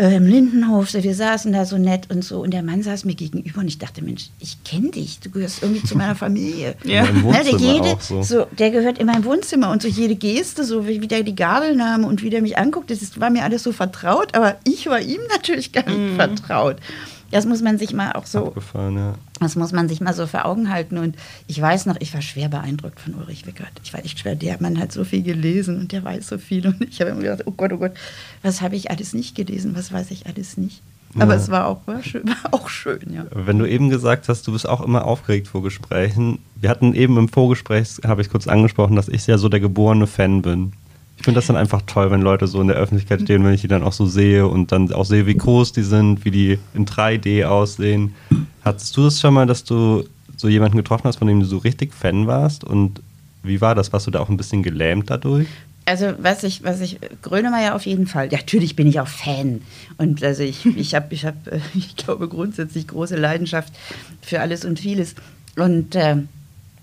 äh, 0.01 0.15
im 0.15 0.25
Lindenhof, 0.25 0.93
wir 0.93 1.13
saßen 1.13 1.53
da 1.53 1.63
so 1.63 1.77
nett 1.77 2.09
und 2.09 2.23
so 2.23 2.41
und 2.41 2.51
der 2.51 2.63
Mann 2.63 2.81
saß 2.81 3.05
mir 3.05 3.13
gegenüber 3.13 3.59
und 3.59 3.67
ich 3.67 3.77
dachte, 3.77 4.03
Mensch, 4.03 4.29
ich 4.39 4.63
kenne 4.63 4.89
dich, 4.89 5.19
du 5.19 5.29
gehörst 5.29 5.61
irgendwie 5.61 5.83
zu 5.83 5.95
meiner 5.95 6.15
Familie. 6.15 6.75
ja. 6.83 7.07
Na, 7.23 7.43
der, 7.43 7.55
jede, 7.55 7.97
so. 7.99 8.23
so. 8.23 8.47
der 8.57 8.71
gehört 8.71 8.97
in 8.97 9.05
mein 9.05 9.23
Wohnzimmer 9.23 9.69
und 9.69 9.83
so 9.83 9.87
jede 9.87 10.15
Geste, 10.15 10.63
so 10.63 10.87
wie, 10.87 11.01
wie 11.01 11.07
der 11.07 11.21
die 11.21 11.35
Gabel 11.35 11.75
nahm 11.75 12.03
und 12.03 12.23
wie 12.23 12.31
der 12.31 12.41
mich 12.41 12.57
anguckt, 12.57 12.89
das 12.89 13.03
ist, 13.03 13.19
war 13.19 13.29
mir 13.29 13.43
alles 13.43 13.61
so 13.61 13.71
vertraut, 13.71 14.35
aber 14.35 14.57
ich 14.63 14.87
war 14.87 14.99
ihm 14.99 15.21
natürlich 15.29 15.71
gar 15.71 15.87
nicht 15.87 16.13
mm. 16.13 16.15
vertraut. 16.15 16.77
Das 17.31 17.45
muss 17.45 17.61
man 17.61 17.77
sich 17.77 17.93
mal 17.93 18.11
auch 18.13 18.25
so. 18.25 18.53
Ja. 18.73 19.15
Das 19.39 19.55
muss 19.55 19.71
man 19.71 19.87
sich 19.87 20.01
mal 20.01 20.13
so 20.13 20.27
vor 20.27 20.45
Augen 20.45 20.71
halten. 20.71 20.97
Und 20.97 21.15
ich 21.47 21.59
weiß 21.59 21.85
noch, 21.85 21.95
ich 21.99 22.13
war 22.13 22.21
schwer 22.21 22.49
beeindruckt 22.49 22.99
von 22.99 23.15
Ulrich 23.15 23.45
Wickert. 23.45 23.71
Ich 23.83 23.93
war 23.93 24.03
echt 24.03 24.19
schwer. 24.19 24.35
Der 24.35 24.57
Mann 24.61 24.79
hat 24.79 24.91
so 24.91 25.03
viel 25.03 25.23
gelesen 25.23 25.79
und 25.79 25.91
der 25.91 26.03
weiß 26.03 26.27
so 26.27 26.37
viel. 26.37 26.67
Und 26.67 26.81
ich 26.81 26.99
habe 27.01 27.11
immer 27.11 27.21
gedacht, 27.21 27.43
oh 27.45 27.51
Gott, 27.51 27.73
oh 27.73 27.77
Gott, 27.77 27.93
was 28.43 28.61
habe 28.61 28.75
ich 28.75 28.91
alles 28.91 29.13
nicht 29.13 29.35
gelesen? 29.35 29.75
Was 29.75 29.91
weiß 29.91 30.11
ich 30.11 30.27
alles 30.27 30.57
nicht? 30.57 30.81
Aber 31.15 31.33
ja. 31.33 31.39
es 31.39 31.51
war 31.51 31.67
auch, 31.67 31.85
war 31.87 32.01
schön, 32.03 32.27
war 32.43 32.53
auch 32.53 32.69
schön, 32.69 33.13
ja. 33.13 33.25
Wenn 33.33 33.59
du 33.59 33.65
eben 33.65 33.89
gesagt 33.89 34.29
hast, 34.29 34.47
du 34.47 34.53
bist 34.53 34.67
auch 34.67 34.81
immer 34.81 35.05
aufgeregt 35.05 35.47
vor 35.47 35.61
Gesprächen. 35.61 36.39
Wir 36.55 36.69
hatten 36.69 36.93
eben 36.93 37.17
im 37.17 37.27
Vorgespräch, 37.27 37.99
habe 38.05 38.21
ich 38.21 38.29
kurz 38.29 38.47
angesprochen, 38.47 38.95
dass 38.95 39.09
ich 39.09 39.27
ja 39.27 39.37
so 39.37 39.49
der 39.49 39.59
geborene 39.59 40.07
Fan 40.07 40.41
bin. 40.41 40.73
Ich 41.21 41.25
finde 41.25 41.37
das 41.37 41.45
dann 41.45 41.55
einfach 41.55 41.83
toll, 41.83 42.09
wenn 42.09 42.23
Leute 42.23 42.47
so 42.47 42.59
in 42.61 42.67
der 42.67 42.77
Öffentlichkeit 42.77 43.21
stehen, 43.21 43.43
wenn 43.43 43.53
ich 43.53 43.61
die 43.61 43.67
dann 43.67 43.83
auch 43.83 43.93
so 43.93 44.07
sehe 44.07 44.47
und 44.47 44.71
dann 44.71 44.91
auch 44.91 45.05
sehe, 45.05 45.27
wie 45.27 45.35
groß 45.35 45.71
die 45.71 45.83
sind, 45.83 46.25
wie 46.25 46.31
die 46.31 46.57
in 46.73 46.87
3D 46.87 47.45
aussehen. 47.45 48.15
Hattest 48.65 48.97
du 48.97 49.03
das 49.03 49.21
schon 49.21 49.35
mal, 49.35 49.45
dass 49.45 49.63
du 49.63 50.03
so 50.35 50.47
jemanden 50.47 50.77
getroffen 50.77 51.03
hast, 51.03 51.17
von 51.17 51.27
dem 51.27 51.39
du 51.39 51.45
so 51.45 51.59
richtig 51.59 51.93
Fan 51.93 52.25
warst? 52.25 52.63
Und 52.63 53.03
wie 53.43 53.61
war 53.61 53.75
das? 53.75 53.93
Warst 53.93 54.07
du 54.07 54.11
da 54.11 54.19
auch 54.19 54.29
ein 54.29 54.37
bisschen 54.37 54.63
gelähmt 54.63 55.11
dadurch? 55.11 55.45
Also 55.85 56.11
was 56.17 56.43
ich, 56.43 56.63
was 56.63 56.81
ich, 56.81 56.97
Grönemeyer 57.21 57.75
auf 57.75 57.85
jeden 57.85 58.07
Fall. 58.07 58.31
Ja, 58.31 58.39
natürlich 58.39 58.75
bin 58.75 58.87
ich 58.87 58.99
auch 58.99 59.07
Fan. 59.07 59.61
Und 59.99 60.23
also 60.23 60.41
ich, 60.41 60.65
ich 60.65 60.95
habe, 60.95 61.13
ich 61.13 61.23
habe, 61.23 61.37
ich 61.75 61.97
glaube 61.97 62.29
grundsätzlich 62.29 62.87
große 62.87 63.15
Leidenschaft 63.15 63.73
für 64.23 64.39
alles 64.39 64.65
und 64.65 64.79
vieles. 64.79 65.13
Und 65.55 65.93
äh, 65.93 66.15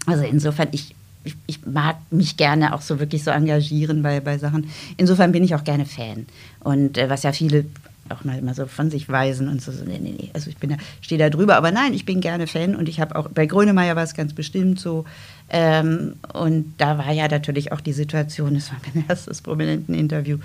also 0.07 0.23
insofern, 0.23 0.69
ich, 0.71 0.95
ich, 1.25 1.35
ich, 1.47 1.67
mag 1.67 1.97
mich 2.11 2.37
gerne 2.37 2.75
auch 2.75 2.81
so 2.81 3.01
wirklich 3.01 3.25
so 3.25 3.31
engagieren 3.31 4.03
bei, 4.03 4.21
bei 4.21 4.39
Sachen. 4.39 4.71
Insofern 4.97 5.33
bin 5.33 5.45
ich 5.45 5.55
auch 5.55 5.65
gerne 5.65 5.85
Fan. 5.85 6.27
Und 6.61 6.97
äh, 6.97 7.11
was 7.11 7.23
ja 7.23 7.33
viele 7.33 7.67
auch 8.11 8.25
mal 8.25 8.39
immer 8.39 8.55
so 8.55 8.67
von 8.67 8.91
sich 8.91 9.09
weisen 9.09 9.49
und 9.49 9.61
so, 9.61 9.73
so 9.73 9.85
nee, 9.85 9.99
nee, 10.01 10.15
nee. 10.19 10.31
Also 10.33 10.51
ich 10.51 10.57
bin 10.57 10.71
da, 10.71 10.77
stehe 11.01 11.19
da 11.19 11.31
drüber, 11.31 11.57
aber 11.57 11.71
nein, 11.73 11.93
ich 11.93 12.05
bin 12.05 12.21
gerne 12.21 12.47
Fan 12.47 12.75
und 12.75 12.89
ich 12.89 13.01
habe 13.01 13.17
auch, 13.17 13.29
bei 13.29 13.47
Grönemeyer 13.47 13.97
war 13.97 14.05
es 14.05 14.15
ganz 14.15 14.33
bestimmt 14.33 14.81
so. 14.81 15.05
Ähm, 15.51 16.15
und 16.33 16.75
da 16.79 16.99
war 16.99 17.13
ja 17.13 17.29
natürlich 17.29 17.73
auch 17.73 17.81
die 17.81 17.93
Situation, 17.93 18.55
das 18.55 18.71
war 18.71 18.79
mein 18.95 19.05
erstes 19.09 19.43
prominenten 19.43 19.95
Interview, 19.95 20.39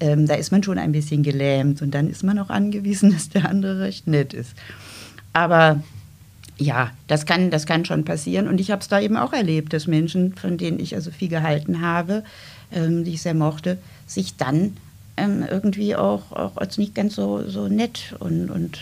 ähm, 0.00 0.26
da 0.26 0.34
ist 0.34 0.50
man 0.50 0.62
schon 0.62 0.78
ein 0.78 0.92
bisschen 0.92 1.22
gelähmt 1.22 1.82
und 1.82 1.92
dann 1.92 2.08
ist 2.08 2.24
man 2.24 2.38
auch 2.38 2.50
angewiesen, 2.50 3.12
dass 3.12 3.28
der 3.28 3.48
andere 3.48 3.80
recht 3.80 4.06
nett 4.06 4.34
ist. 4.34 4.54
Aber 5.32 5.82
ja, 6.56 6.90
das 7.08 7.26
kann, 7.26 7.50
das 7.50 7.66
kann 7.66 7.84
schon 7.84 8.04
passieren. 8.04 8.48
Und 8.48 8.60
ich 8.60 8.70
habe 8.70 8.80
es 8.80 8.88
da 8.88 9.00
eben 9.00 9.16
auch 9.16 9.32
erlebt, 9.32 9.72
dass 9.72 9.86
Menschen, 9.86 10.34
von 10.34 10.56
denen 10.56 10.78
ich 10.78 10.94
also 10.94 11.10
viel 11.10 11.28
gehalten 11.28 11.80
habe, 11.80 12.22
ähm, 12.72 13.04
die 13.04 13.14
ich 13.14 13.22
sehr 13.22 13.34
mochte, 13.34 13.78
sich 14.06 14.36
dann 14.36 14.76
ähm, 15.16 15.44
irgendwie 15.48 15.96
auch, 15.96 16.32
auch 16.32 16.56
als 16.56 16.78
nicht 16.78 16.94
ganz 16.94 17.14
so, 17.14 17.48
so 17.48 17.68
nett 17.68 18.14
und, 18.20 18.50
und 18.50 18.78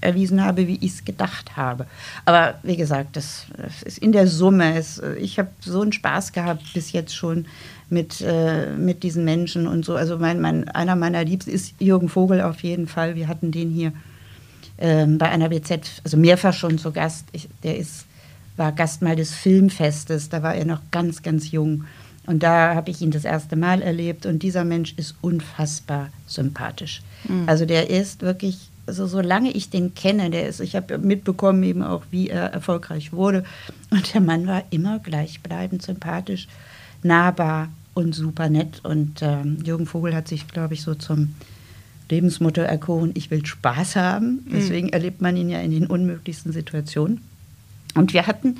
erwiesen 0.00 0.44
habe, 0.44 0.68
wie 0.68 0.78
ich 0.80 0.92
es 0.92 1.04
gedacht 1.04 1.56
habe. 1.56 1.86
Aber 2.24 2.54
wie 2.62 2.76
gesagt, 2.76 3.16
das, 3.16 3.46
das 3.56 3.82
ist 3.82 3.98
in 3.98 4.12
der 4.12 4.28
Summe. 4.28 4.76
Es, 4.76 5.02
ich 5.20 5.38
habe 5.38 5.48
so 5.60 5.80
einen 5.80 5.92
Spaß 5.92 6.32
gehabt 6.32 6.62
bis 6.74 6.92
jetzt 6.92 7.16
schon 7.16 7.46
mit, 7.90 8.20
äh, 8.20 8.72
mit 8.76 9.02
diesen 9.02 9.24
Menschen 9.24 9.66
und 9.66 9.84
so. 9.84 9.96
Also 9.96 10.18
mein, 10.18 10.40
mein, 10.40 10.68
einer 10.68 10.94
meiner 10.94 11.24
Liebsten 11.24 11.50
ist 11.50 11.74
Jürgen 11.80 12.08
Vogel 12.08 12.40
auf 12.40 12.62
jeden 12.62 12.86
Fall. 12.86 13.16
Wir 13.16 13.26
hatten 13.26 13.50
den 13.50 13.70
hier 13.70 13.92
ähm, 14.78 15.18
bei 15.18 15.28
einer 15.28 15.48
BZ, 15.48 16.02
also 16.04 16.16
mehrfach 16.16 16.54
schon 16.54 16.78
zu 16.78 16.92
Gast. 16.92 17.26
Ich, 17.32 17.48
der 17.62 17.76
ist, 17.76 18.06
war 18.56 18.72
Gast 18.72 19.02
mal 19.02 19.16
des 19.16 19.34
Filmfestes, 19.34 20.28
da 20.28 20.42
war 20.42 20.54
er 20.54 20.64
noch 20.64 20.80
ganz, 20.90 21.22
ganz 21.22 21.50
jung. 21.50 21.84
Und 22.26 22.42
da 22.42 22.74
habe 22.74 22.90
ich 22.90 23.00
ihn 23.00 23.10
das 23.10 23.24
erste 23.24 23.56
Mal 23.56 23.80
erlebt 23.80 24.26
und 24.26 24.42
dieser 24.42 24.64
Mensch 24.64 24.92
ist 24.98 25.14
unfassbar 25.22 26.10
sympathisch. 26.26 27.00
Mhm. 27.26 27.48
Also 27.48 27.64
der 27.64 27.88
ist 27.88 28.20
wirklich, 28.20 28.68
also 28.86 29.06
solange 29.06 29.50
ich 29.50 29.70
den 29.70 29.94
kenne, 29.94 30.28
der 30.28 30.46
ist, 30.46 30.60
ich 30.60 30.76
habe 30.76 30.98
mitbekommen 30.98 31.62
eben 31.62 31.82
auch, 31.82 32.02
wie 32.10 32.28
er 32.28 32.52
erfolgreich 32.52 33.12
wurde. 33.14 33.44
Und 33.90 34.12
der 34.12 34.20
Mann 34.20 34.46
war 34.46 34.62
immer 34.70 34.98
gleichbleibend 34.98 35.82
sympathisch, 35.82 36.48
nahbar 37.02 37.70
und 37.94 38.14
super 38.14 38.50
nett. 38.50 38.80
Und 38.84 39.22
ähm, 39.22 39.62
Jürgen 39.64 39.86
Vogel 39.86 40.14
hat 40.14 40.28
sich, 40.28 40.46
glaube 40.48 40.74
ich, 40.74 40.82
so 40.82 40.94
zum 40.94 41.34
Lebensmotto 42.10 42.60
erkoren, 42.60 43.12
ich 43.14 43.30
will 43.30 43.44
Spaß 43.44 43.96
haben. 43.96 44.44
Mhm. 44.44 44.52
Deswegen 44.52 44.86
mhm. 44.88 44.92
erlebt 44.92 45.20
man 45.20 45.36
ihn 45.36 45.48
ja 45.48 45.60
in 45.60 45.70
den 45.70 45.86
unmöglichsten 45.86 46.52
Situationen. 46.52 47.20
Und 47.94 48.12
wir 48.12 48.26
hatten 48.26 48.56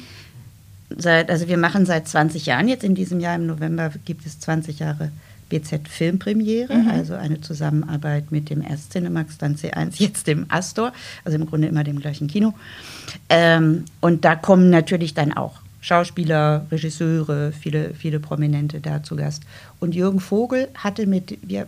seit, 0.97 1.31
also 1.31 1.49
wir 1.49 1.59
machen 1.59 1.87
seit 1.87 2.09
20 2.09 2.47
Jahren, 2.47 2.69
jetzt 2.69 2.85
in 2.85 2.95
diesem 2.95 3.21
Jahr 3.21 3.37
im 3.37 3.47
November 3.47 3.93
gibt 4.05 4.27
es 4.27 4.41
20 4.41 4.79
Jahre 4.79 5.11
BZ 5.49 5.89
Filmpremiere, 5.89 6.75
mhm. 6.75 6.89
also 6.89 7.15
eine 7.15 7.41
Zusammenarbeit 7.41 8.31
mit 8.31 8.51
dem 8.51 8.63
Erst 8.63 8.93
Cinemax, 8.93 9.39
dann 9.39 9.57
C1, 9.57 9.95
jetzt 9.97 10.27
dem 10.27 10.47
Astor, 10.49 10.93
also 11.25 11.37
im 11.37 11.47
Grunde 11.47 11.69
immer 11.69 11.85
dem 11.85 12.01
gleichen 12.01 12.29
Kino. 12.29 12.55
Ähm, 13.29 13.85
und 14.01 14.25
da 14.25 14.35
kommen 14.35 14.71
natürlich 14.71 15.15
dann 15.15 15.33
auch 15.33 15.61
Schauspieler, 15.81 16.67
Regisseure, 16.71 17.53
viele, 17.53 17.95
viele 17.95 18.21
Prominente 18.21 18.81
da 18.81 19.03
zu 19.03 19.17
Gast. 19.17 19.45
Und 19.81 19.95
Jürgen 19.95 20.21
Vogel 20.21 20.69
hatte 20.75 21.07
mit, 21.07 21.39
wir 21.43 21.67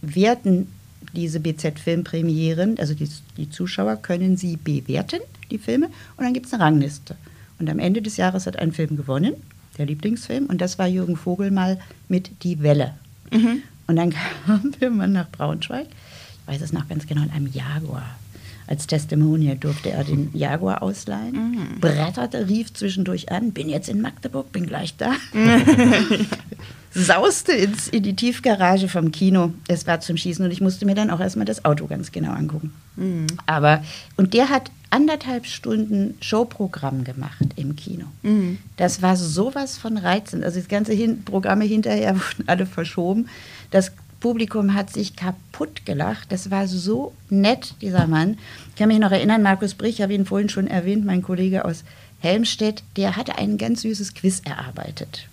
werten 0.00 0.68
diese 1.14 1.40
BZ-Filmpremieren, 1.40 2.78
also 2.78 2.94
die, 2.94 3.08
die 3.36 3.50
Zuschauer 3.50 3.96
können 3.96 4.36
sie 4.36 4.56
bewerten, 4.56 5.20
die 5.50 5.58
Filme, 5.58 5.86
und 6.16 6.24
dann 6.24 6.34
gibt 6.34 6.46
es 6.46 6.54
eine 6.54 6.64
Rangliste. 6.64 7.16
Und 7.58 7.68
am 7.70 7.78
Ende 7.78 8.02
des 8.02 8.16
Jahres 8.16 8.46
hat 8.46 8.58
ein 8.58 8.72
Film 8.72 8.96
gewonnen, 8.96 9.34
der 9.78 9.86
Lieblingsfilm, 9.86 10.46
und 10.46 10.60
das 10.60 10.78
war 10.78 10.86
Jürgen 10.86 11.16
Vogel 11.16 11.50
mal 11.50 11.78
mit 12.08 12.42
Die 12.42 12.62
Welle. 12.62 12.94
Mhm. 13.32 13.62
Und 13.86 13.96
dann 13.96 14.10
kam 14.46 14.72
der 14.80 14.90
Mann 14.90 15.12
nach 15.12 15.30
Braunschweig, 15.30 15.86
ich 15.88 16.54
weiß 16.54 16.62
es 16.62 16.72
noch 16.72 16.88
ganz 16.88 17.06
genau, 17.06 17.22
in 17.22 17.30
einem 17.30 17.50
Jaguar. 17.52 18.18
Als 18.66 18.86
Testimonial 18.86 19.56
durfte 19.56 19.90
er 19.90 20.04
den 20.04 20.30
Jaguar 20.34 20.82
ausleihen, 20.82 21.52
mhm. 21.52 21.80
bretterte, 21.80 22.48
rief 22.48 22.74
zwischendurch 22.74 23.32
an, 23.32 23.52
bin 23.52 23.70
jetzt 23.70 23.88
in 23.88 24.02
Magdeburg, 24.02 24.52
bin 24.52 24.66
gleich 24.66 24.94
da. 24.96 25.14
sauste 26.94 27.52
ins, 27.52 27.88
in 27.88 28.02
die 28.02 28.16
Tiefgarage 28.16 28.88
vom 28.88 29.12
Kino. 29.12 29.52
Es 29.68 29.86
war 29.86 30.00
zum 30.00 30.16
Schießen 30.16 30.44
und 30.44 30.50
ich 30.50 30.60
musste 30.60 30.86
mir 30.86 30.94
dann 30.94 31.10
auch 31.10 31.20
erstmal 31.20 31.46
das 31.46 31.64
Auto 31.64 31.86
ganz 31.86 32.12
genau 32.12 32.32
angucken. 32.32 32.72
Mhm. 32.96 33.26
Aber, 33.46 33.82
und 34.16 34.34
der 34.34 34.48
hat 34.48 34.70
anderthalb 34.90 35.46
Stunden 35.46 36.16
Showprogramm 36.20 37.04
gemacht 37.04 37.46
im 37.56 37.76
Kino. 37.76 38.06
Mhm. 38.22 38.58
Das 38.76 39.02
war 39.02 39.16
sowas 39.16 39.76
von 39.78 39.96
reizend. 39.98 40.44
Also 40.44 40.58
das 40.58 40.68
ganze 40.68 40.92
Hin 40.92 41.24
Programme 41.24 41.64
hinterher 41.64 42.14
wurden 42.16 42.48
alle 42.48 42.66
verschoben. 42.66 43.28
Das 43.70 43.92
Publikum 44.20 44.74
hat 44.74 44.92
sich 44.92 45.14
kaputt 45.14 45.86
gelacht. 45.86 46.32
Das 46.32 46.50
war 46.50 46.66
so 46.66 47.12
nett, 47.30 47.74
dieser 47.80 48.06
Mann. 48.06 48.38
Ich 48.70 48.76
kann 48.76 48.88
mich 48.88 48.98
noch 48.98 49.12
erinnern, 49.12 49.42
Markus 49.42 49.74
Brich, 49.74 49.96
ich 49.96 50.02
habe 50.02 50.14
ihn 50.14 50.26
vorhin 50.26 50.48
schon 50.48 50.66
erwähnt, 50.66 51.04
mein 51.04 51.22
Kollege 51.22 51.64
aus 51.64 51.84
Helmstedt, 52.20 52.82
der 52.96 53.16
hatte 53.16 53.38
ein 53.38 53.58
ganz 53.58 53.82
süßes 53.82 54.14
Quiz 54.14 54.42
erarbeitet. 54.44 55.28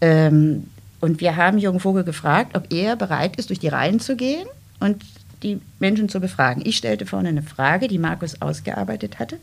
Ähm, 0.00 0.66
und 1.00 1.20
wir 1.20 1.36
haben 1.36 1.58
Jürgen 1.58 1.80
Vogel 1.80 2.04
gefragt, 2.04 2.56
ob 2.56 2.72
er 2.72 2.96
bereit 2.96 3.36
ist, 3.36 3.48
durch 3.48 3.58
die 3.58 3.68
Reihen 3.68 4.00
zu 4.00 4.16
gehen 4.16 4.46
und 4.80 5.02
die 5.42 5.60
Menschen 5.78 6.08
zu 6.08 6.20
befragen. 6.20 6.62
Ich 6.64 6.76
stellte 6.76 7.06
vorne 7.06 7.30
eine 7.30 7.42
Frage, 7.42 7.88
die 7.88 7.98
Markus 7.98 8.42
ausgearbeitet 8.42 9.18
hatte. 9.18 9.38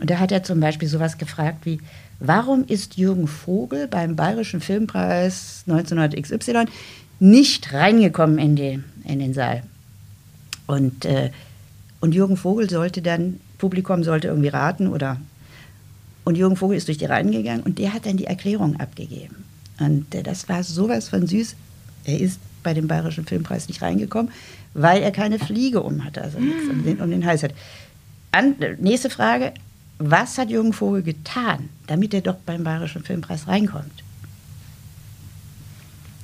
Und 0.00 0.10
da 0.10 0.18
hat 0.18 0.32
er 0.32 0.42
zum 0.42 0.60
Beispiel 0.60 0.88
sowas 0.88 1.18
gefragt 1.18 1.64
wie, 1.64 1.80
warum 2.20 2.64
ist 2.66 2.96
Jürgen 2.96 3.28
Vogel 3.28 3.86
beim 3.86 4.16
Bayerischen 4.16 4.60
Filmpreis 4.60 5.64
1900 5.66 6.20
XY 6.20 6.64
nicht 7.20 7.72
reingekommen 7.72 8.38
in, 8.38 8.56
die, 8.56 8.80
in 9.04 9.18
den 9.20 9.34
Saal? 9.34 9.62
Und, 10.66 11.04
äh, 11.04 11.30
und 12.00 12.14
Jürgen 12.14 12.36
Vogel 12.36 12.68
sollte 12.68 13.02
dann, 13.02 13.40
Publikum 13.58 14.02
sollte 14.04 14.28
irgendwie 14.28 14.48
raten 14.48 14.88
oder... 14.88 15.18
Und 16.24 16.36
Jürgen 16.36 16.56
Vogel 16.56 16.76
ist 16.76 16.88
durch 16.88 16.98
die 16.98 17.06
Reihen 17.06 17.32
gegangen 17.32 17.62
und 17.62 17.78
der 17.78 17.94
hat 17.94 18.04
dann 18.04 18.18
die 18.18 18.26
Erklärung 18.26 18.78
abgegeben. 18.78 19.47
Und 19.78 20.14
äh, 20.14 20.22
das 20.22 20.48
war 20.48 20.62
sowas 20.62 21.08
von 21.08 21.26
süß. 21.26 21.54
Er 22.04 22.20
ist 22.20 22.40
bei 22.62 22.74
dem 22.74 22.88
Bayerischen 22.88 23.24
Filmpreis 23.24 23.68
nicht 23.68 23.82
reingekommen, 23.82 24.32
weil 24.74 25.02
er 25.02 25.10
keine 25.10 25.38
Fliege 25.38 25.82
um 25.82 26.04
hatte, 26.04 26.22
also 26.22 26.38
nichts 26.38 26.68
um 26.68 26.84
den, 26.84 27.00
um 27.00 27.10
den 27.10 27.24
Hals 27.24 27.42
hat. 27.42 27.54
An, 28.32 28.56
nächste 28.78 29.10
Frage. 29.10 29.52
Was 30.00 30.38
hat 30.38 30.48
Jürgen 30.48 30.72
Vogel 30.72 31.02
getan, 31.02 31.70
damit 31.88 32.14
er 32.14 32.20
doch 32.20 32.36
beim 32.46 32.62
Bayerischen 32.62 33.02
Filmpreis 33.02 33.48
reinkommt? 33.48 34.04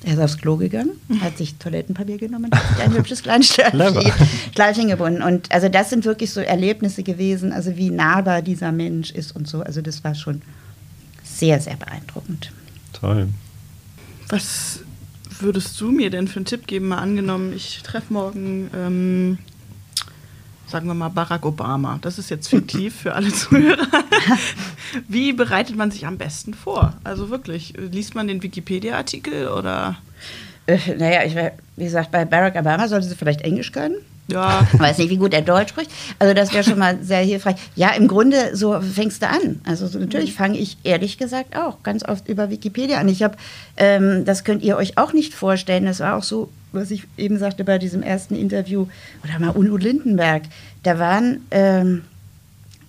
Er 0.05 0.13
ist 0.15 0.21
aufs 0.21 0.39
Klo 0.39 0.57
gegangen, 0.57 0.93
hat 1.21 1.39
sich 1.39 1.55
Toilettenpapier 1.57 2.19
genommen 2.19 2.51
hat 2.53 2.77
sich 2.77 2.85
ein 2.85 2.93
hübsches 2.97 3.23
Kleinsteinchen 3.23 4.89
gebunden. 4.89 5.23
Und 5.23 5.51
also 5.51 5.69
das 5.69 5.91
sind 5.91 6.05
wirklich 6.05 6.31
so 6.31 6.41
Erlebnisse 6.41 7.03
gewesen, 7.03 7.53
also 7.53 7.77
wie 7.77 7.91
nahbar 7.91 8.43
dieser 8.43 8.71
Mensch 8.71 9.11
ist 9.11 9.35
und 9.35 9.49
so. 9.49 9.63
Also 9.63 9.81
das 9.81 10.05
war 10.05 10.15
schon 10.15 10.43
sehr, 11.25 11.59
sehr 11.59 11.77
beeindruckend. 11.77 12.53
Toll. 12.93 13.29
Was 14.35 14.81
würdest 15.39 15.81
du 15.81 15.93
mir 15.93 16.11
denn 16.11 16.27
für 16.27 16.39
einen 16.39 16.45
Tipp 16.45 16.67
geben? 16.67 16.89
Mal 16.89 16.99
angenommen, 16.99 17.53
ich 17.53 17.85
treffe 17.85 18.13
morgen, 18.13 18.69
ähm, 18.75 19.39
sagen 20.67 20.89
wir 20.89 20.95
mal, 20.95 21.09
Barack 21.09 21.47
Obama. 21.47 22.01
Das 22.03 22.19
ist 22.19 22.31
jetzt 22.31 22.49
fiktiv 22.49 22.97
für 22.97 23.15
alle 23.15 23.33
Zuhörer. 23.33 23.87
Wie 25.09 25.33
bereitet 25.33 25.77
man 25.77 25.93
sich 25.93 26.05
am 26.05 26.19
besten 26.19 26.53
vor? 26.53 26.95
Also 27.05 27.31
wirklich, 27.31 27.75
liest 27.77 28.17
man 28.17 28.27
den 28.27 28.43
Wikipedia-Artikel 28.43 29.47
oder? 29.47 29.99
Äh, 30.67 30.79
naja, 30.99 31.23
ich, 31.23 31.37
wie 31.77 31.85
gesagt, 31.85 32.11
bei 32.11 32.25
Barack 32.25 32.57
Obama 32.57 32.89
sollte 32.89 33.07
sie 33.07 33.15
vielleicht 33.15 33.43
Englisch 33.43 33.71
können. 33.71 33.99
Ja. 34.27 34.67
Ich 34.73 34.79
weiß 34.79 34.99
nicht, 34.99 35.11
wie 35.11 35.17
gut 35.19 35.35
er 35.35 35.43
Deutsch 35.43 35.71
spricht. 35.71 35.91
Also 36.19 36.33
das 36.35 36.53
wäre 36.53 36.65
schon 36.65 36.79
mal 36.79 36.99
sehr 37.03 37.19
hilfreich. 37.19 37.57
Ja, 37.77 37.91
im 37.91 38.09
Grunde 38.09 38.57
so 38.57 38.81
fängst 38.81 39.23
du 39.23 39.29
an. 39.29 39.61
Also 39.67 39.87
so, 39.87 39.99
natürlich 39.99 40.33
mhm. 40.33 40.37
fange 40.37 40.59
ich 40.59 40.79
ehrlich 40.83 41.19
gesagt 41.19 41.57
auch 41.57 41.83
ganz 41.83 42.05
oft 42.05 42.29
über 42.29 42.51
Wikipedia 42.51 42.99
an. 42.99 43.09
Ich 43.09 43.23
habe, 43.23 43.37
ähm, 43.77 44.25
das 44.25 44.45
könnt 44.45 44.63
ihr 44.63 44.77
euch 44.77 44.97
auch 44.97 45.13
nicht 45.13 45.35
vorstellen. 45.35 45.85
Das 45.85 46.01
war 46.01 46.17
auch 46.17 46.23
so, 46.23 46.51
was 46.73 46.91
ich 46.91 47.05
eben 47.19 47.39
sagte 47.39 47.65
bei 47.65 47.79
diesem 47.79 48.03
ersten 48.03 48.35
Interview 48.35 48.87
oder 49.23 49.39
mal 49.39 49.51
Uno 49.51 49.77
Lindenberg. 49.77 50.45
Da 50.83 50.99
waren 50.99 51.45
ähm, 51.51 52.03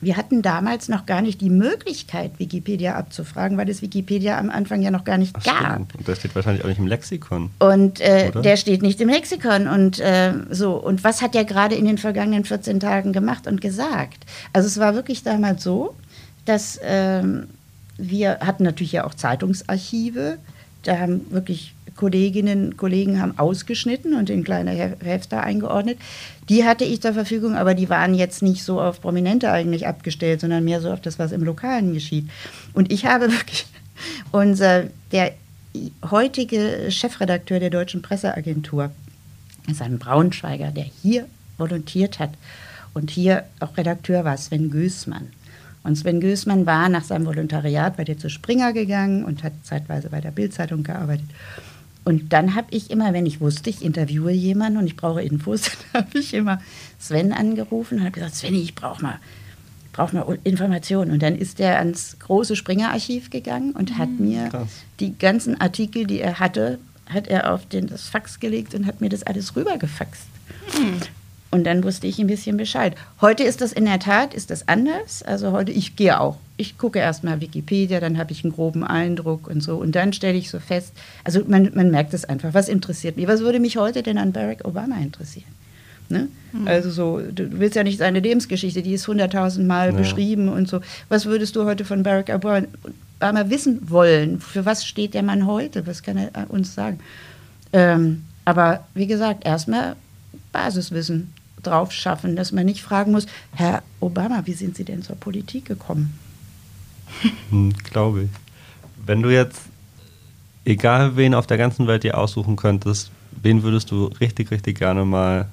wir 0.01 0.17
hatten 0.17 0.41
damals 0.41 0.89
noch 0.89 1.05
gar 1.05 1.21
nicht 1.21 1.41
die 1.41 1.49
Möglichkeit, 1.49 2.39
Wikipedia 2.39 2.95
abzufragen, 2.95 3.57
weil 3.57 3.69
es 3.69 3.81
Wikipedia 3.81 4.37
am 4.37 4.49
Anfang 4.49 4.81
ja 4.81 4.91
noch 4.91 5.03
gar 5.03 5.17
nicht 5.17 5.35
Ach, 5.37 5.43
gab. 5.43 5.73
Stimmt. 5.73 5.95
Und 5.95 6.07
der 6.07 6.15
steht 6.15 6.35
wahrscheinlich 6.35 6.63
auch 6.63 6.69
nicht 6.69 6.79
im 6.79 6.87
Lexikon. 6.87 7.49
Und 7.59 8.01
äh, 8.01 8.31
der 8.31 8.57
steht 8.57 8.81
nicht 8.81 8.99
im 9.01 9.09
Lexikon. 9.09 9.67
Und 9.67 9.99
äh, 9.99 10.33
so, 10.49 10.73
und 10.73 11.03
was 11.03 11.21
hat 11.21 11.35
er 11.35 11.45
gerade 11.45 11.75
in 11.75 11.85
den 11.85 11.97
vergangenen 11.97 12.45
14 12.45 12.79
Tagen 12.79 13.13
gemacht 13.13 13.47
und 13.47 13.61
gesagt? 13.61 14.25
Also 14.53 14.67
es 14.67 14.79
war 14.79 14.95
wirklich 14.95 15.23
damals 15.23 15.63
so, 15.63 15.95
dass 16.45 16.77
äh, 16.77 17.23
wir 17.97 18.39
hatten 18.39 18.63
natürlich 18.63 18.93
ja 18.93 19.05
auch 19.05 19.13
Zeitungsarchive. 19.13 20.37
Da 20.83 20.99
haben 20.99 21.31
wirklich 21.31 21.74
Kolleginnen 21.95 22.65
und 22.65 22.77
Kollegen 22.77 23.21
haben 23.21 23.37
ausgeschnitten 23.37 24.13
und 24.13 24.29
in 24.29 24.43
kleine 24.43 24.71
Hefter 24.71 25.41
eingeordnet. 25.41 25.97
Die 26.49 26.63
hatte 26.63 26.83
ich 26.83 27.01
zur 27.01 27.13
Verfügung, 27.13 27.55
aber 27.55 27.73
die 27.73 27.89
waren 27.89 28.13
jetzt 28.13 28.41
nicht 28.41 28.63
so 28.63 28.81
auf 28.81 29.01
Prominente 29.01 29.51
eigentlich 29.51 29.87
abgestellt, 29.87 30.41
sondern 30.41 30.63
mehr 30.63 30.81
so 30.81 30.91
auf 30.91 31.01
das, 31.01 31.19
was 31.19 31.31
im 31.31 31.43
Lokalen 31.43 31.93
geschieht. 31.93 32.29
Und 32.73 32.91
ich 32.91 33.05
habe 33.05 33.31
wirklich 33.31 33.65
unser, 34.31 34.85
der 35.11 35.33
heutige 36.09 36.87
Chefredakteur 36.89 37.59
der 37.59 37.69
Deutschen 37.69 38.01
Presseagentur, 38.01 38.91
ist 39.67 39.81
ein 39.81 39.97
Braunschweiger, 39.97 40.71
der 40.71 40.85
hier 41.01 41.25
volontiert 41.57 42.19
hat 42.19 42.31
und 42.93 43.09
hier 43.09 43.43
auch 43.59 43.77
Redakteur 43.77 44.23
war, 44.23 44.37
Sven 44.37 44.69
Gößmann. 44.69 45.29
Und 45.83 45.95
Sven 45.95 46.19
Gößmann 46.19 46.65
war 46.65 46.89
nach 46.89 47.03
seinem 47.03 47.25
Volontariat 47.25 47.95
bei 47.97 48.03
dir 48.03 48.17
zu 48.17 48.29
Springer 48.29 48.73
gegangen 48.73 49.23
und 49.23 49.43
hat 49.43 49.53
zeitweise 49.63 50.09
bei 50.09 50.21
der 50.21 50.31
Bildzeitung 50.31 50.83
gearbeitet. 50.83 51.29
Und 52.05 52.31
dann 52.33 52.53
habe 52.53 52.67
ich 52.69 52.91
immer, 52.91 53.13
wenn 53.13 53.25
ich 53.25 53.41
wusste, 53.41 53.69
ich 53.69 53.83
interviewe 53.83 54.31
jemanden 54.31 54.77
und 54.77 54.85
ich 54.85 54.95
brauche 54.95 55.23
Infos, 55.23 55.63
dann 55.91 56.05
habe 56.05 56.19
ich 56.19 56.33
immer 56.33 56.61
Sven 56.99 57.33
angerufen 57.33 57.97
und 57.97 58.01
habe 58.01 58.11
gesagt, 58.11 58.35
Sven, 58.35 58.53
ich 58.53 58.75
brauche 58.75 59.01
mal, 59.01 59.19
brauch 59.91 60.13
mal 60.13 60.37
Informationen. 60.43 61.11
Und 61.11 61.23
dann 61.23 61.35
ist 61.35 61.59
er 61.59 61.79
ans 61.79 62.17
große 62.19 62.55
Springer-Archiv 62.55 63.31
gegangen 63.31 63.71
und 63.71 63.97
hat 63.97 64.09
mhm. 64.09 64.29
mir 64.29 64.49
Krass. 64.49 64.69
die 64.99 65.17
ganzen 65.17 65.59
Artikel, 65.59 66.05
die 66.05 66.21
er 66.21 66.39
hatte, 66.39 66.77
hat 67.07 67.27
er 67.27 67.51
auf 67.51 67.65
den, 67.67 67.87
das 67.87 68.07
Fax 68.07 68.39
gelegt 68.39 68.75
und 68.75 68.85
hat 68.85 69.01
mir 69.01 69.09
das 69.09 69.23
alles 69.23 69.55
rübergefaxt. 69.55 70.27
Mhm. 70.77 71.01
Und 71.49 71.63
dann 71.63 71.83
wusste 71.83 72.05
ich 72.05 72.19
ein 72.19 72.27
bisschen 72.27 72.57
Bescheid. 72.57 72.95
Heute 73.21 73.43
ist 73.43 73.61
das 73.61 73.71
in 73.71 73.85
der 73.85 73.99
Tat, 73.99 74.33
ist 74.33 74.51
das 74.51 74.67
anders. 74.67 75.23
Also 75.23 75.51
heute, 75.51 75.71
ich 75.71 75.95
gehe 75.95 76.19
auch. 76.19 76.37
Ich 76.57 76.77
gucke 76.77 76.99
erstmal 76.99 77.41
Wikipedia, 77.41 77.99
dann 77.99 78.17
habe 78.17 78.31
ich 78.31 78.43
einen 78.43 78.53
groben 78.53 78.83
Eindruck 78.83 79.47
und 79.47 79.61
so. 79.61 79.75
Und 79.75 79.93
dann 79.93 80.13
stelle 80.13 80.37
ich 80.37 80.49
so 80.49 80.59
fest, 80.59 80.93
also 81.23 81.41
man, 81.47 81.71
man 81.75 81.91
merkt 81.91 82.13
es 82.13 82.23
einfach, 82.23 82.53
was 82.53 82.69
interessiert 82.69 83.17
mich. 83.17 83.27
Was 83.27 83.41
würde 83.41 83.59
mich 83.59 83.77
heute 83.77 84.03
denn 84.03 84.17
an 84.17 84.31
Barack 84.31 84.63
Obama 84.63 84.97
interessieren? 84.97 85.51
Ne? 86.07 86.27
Mhm. 86.53 86.67
Also 86.67 86.91
so, 86.91 87.19
du 87.19 87.59
willst 87.59 87.75
ja 87.75 87.83
nicht 87.83 87.97
seine 87.97 88.19
Lebensgeschichte, 88.19 88.81
die 88.81 88.93
ist 88.93 89.07
hunderttausendmal 89.07 89.91
ja. 89.91 89.97
beschrieben 89.97 90.49
und 90.49 90.67
so. 90.67 90.81
Was 91.09 91.25
würdest 91.25 91.55
du 91.55 91.65
heute 91.65 91.83
von 91.83 92.03
Barack 92.03 92.29
Obama 92.29 93.49
wissen 93.49 93.89
wollen? 93.89 94.39
Für 94.39 94.65
was 94.65 94.85
steht 94.85 95.13
der 95.13 95.23
Mann 95.23 95.47
heute? 95.47 95.87
Was 95.87 96.03
kann 96.03 96.17
er 96.17 96.49
uns 96.49 96.75
sagen? 96.75 96.99
Ähm, 97.73 98.23
aber 98.45 98.85
wie 98.93 99.07
gesagt, 99.07 99.45
erstmal 99.45 99.95
Basiswissen 100.51 101.33
drauf 101.63 101.91
schaffen, 101.91 102.35
dass 102.35 102.51
man 102.51 102.65
nicht 102.65 102.81
fragen 102.81 103.11
muss, 103.11 103.25
Herr 103.51 103.81
Obama, 103.99 104.43
wie 104.45 104.53
sind 104.53 104.77
Sie 104.77 104.83
denn 104.83 105.01
zur 105.01 105.15
Politik 105.15 105.65
gekommen? 105.65 106.17
Hm, 107.49 107.73
Glaube 107.83 108.23
ich. 108.23 108.29
Wenn 109.05 109.21
du 109.21 109.29
jetzt, 109.29 109.61
egal 110.63 111.15
wen 111.15 111.33
auf 111.33 111.47
der 111.47 111.57
ganzen 111.57 111.87
Welt 111.87 112.03
dir 112.03 112.17
aussuchen 112.17 112.55
könntest, 112.55 113.11
wen 113.41 113.63
würdest 113.63 113.91
du 113.91 114.05
richtig, 114.19 114.51
richtig 114.51 114.79
gerne 114.79 115.05
mal 115.05 115.49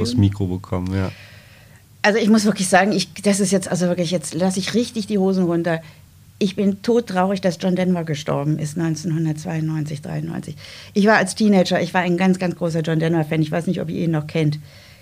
aufs 0.00 0.14
Mikro 0.14 0.46
bekommen? 0.46 0.94
Ja. 0.94 1.10
Also 2.02 2.18
ich 2.18 2.28
muss 2.28 2.44
wirklich 2.44 2.68
sagen, 2.68 2.92
ich, 2.92 3.12
das 3.22 3.40
ist 3.40 3.52
jetzt, 3.52 3.68
also 3.68 3.86
wirklich, 3.86 4.10
jetzt 4.10 4.34
lasse 4.34 4.58
ich 4.58 4.74
richtig 4.74 5.06
die 5.06 5.18
Hosen 5.18 5.44
runter. 5.44 5.80
Ich 6.38 6.56
bin 6.56 6.82
todtraurig, 6.82 7.40
dass 7.40 7.58
John 7.60 7.76
Denver 7.76 8.02
gestorben 8.02 8.58
ist 8.58 8.76
1992, 8.76 10.02
93. 10.02 10.56
Ich 10.94 11.06
war 11.06 11.16
als 11.16 11.36
Teenager, 11.36 11.80
ich 11.80 11.94
war 11.94 12.00
ein 12.00 12.16
ganz, 12.16 12.40
ganz 12.40 12.56
großer 12.56 12.80
John 12.80 12.98
Denver-Fan. 12.98 13.42
Ich 13.42 13.52
weiß 13.52 13.68
nicht, 13.68 13.80
ob 13.80 13.88
ihr 13.88 14.04
ihn 14.04 14.10
noch 14.10 14.26
kennt. 14.26 14.58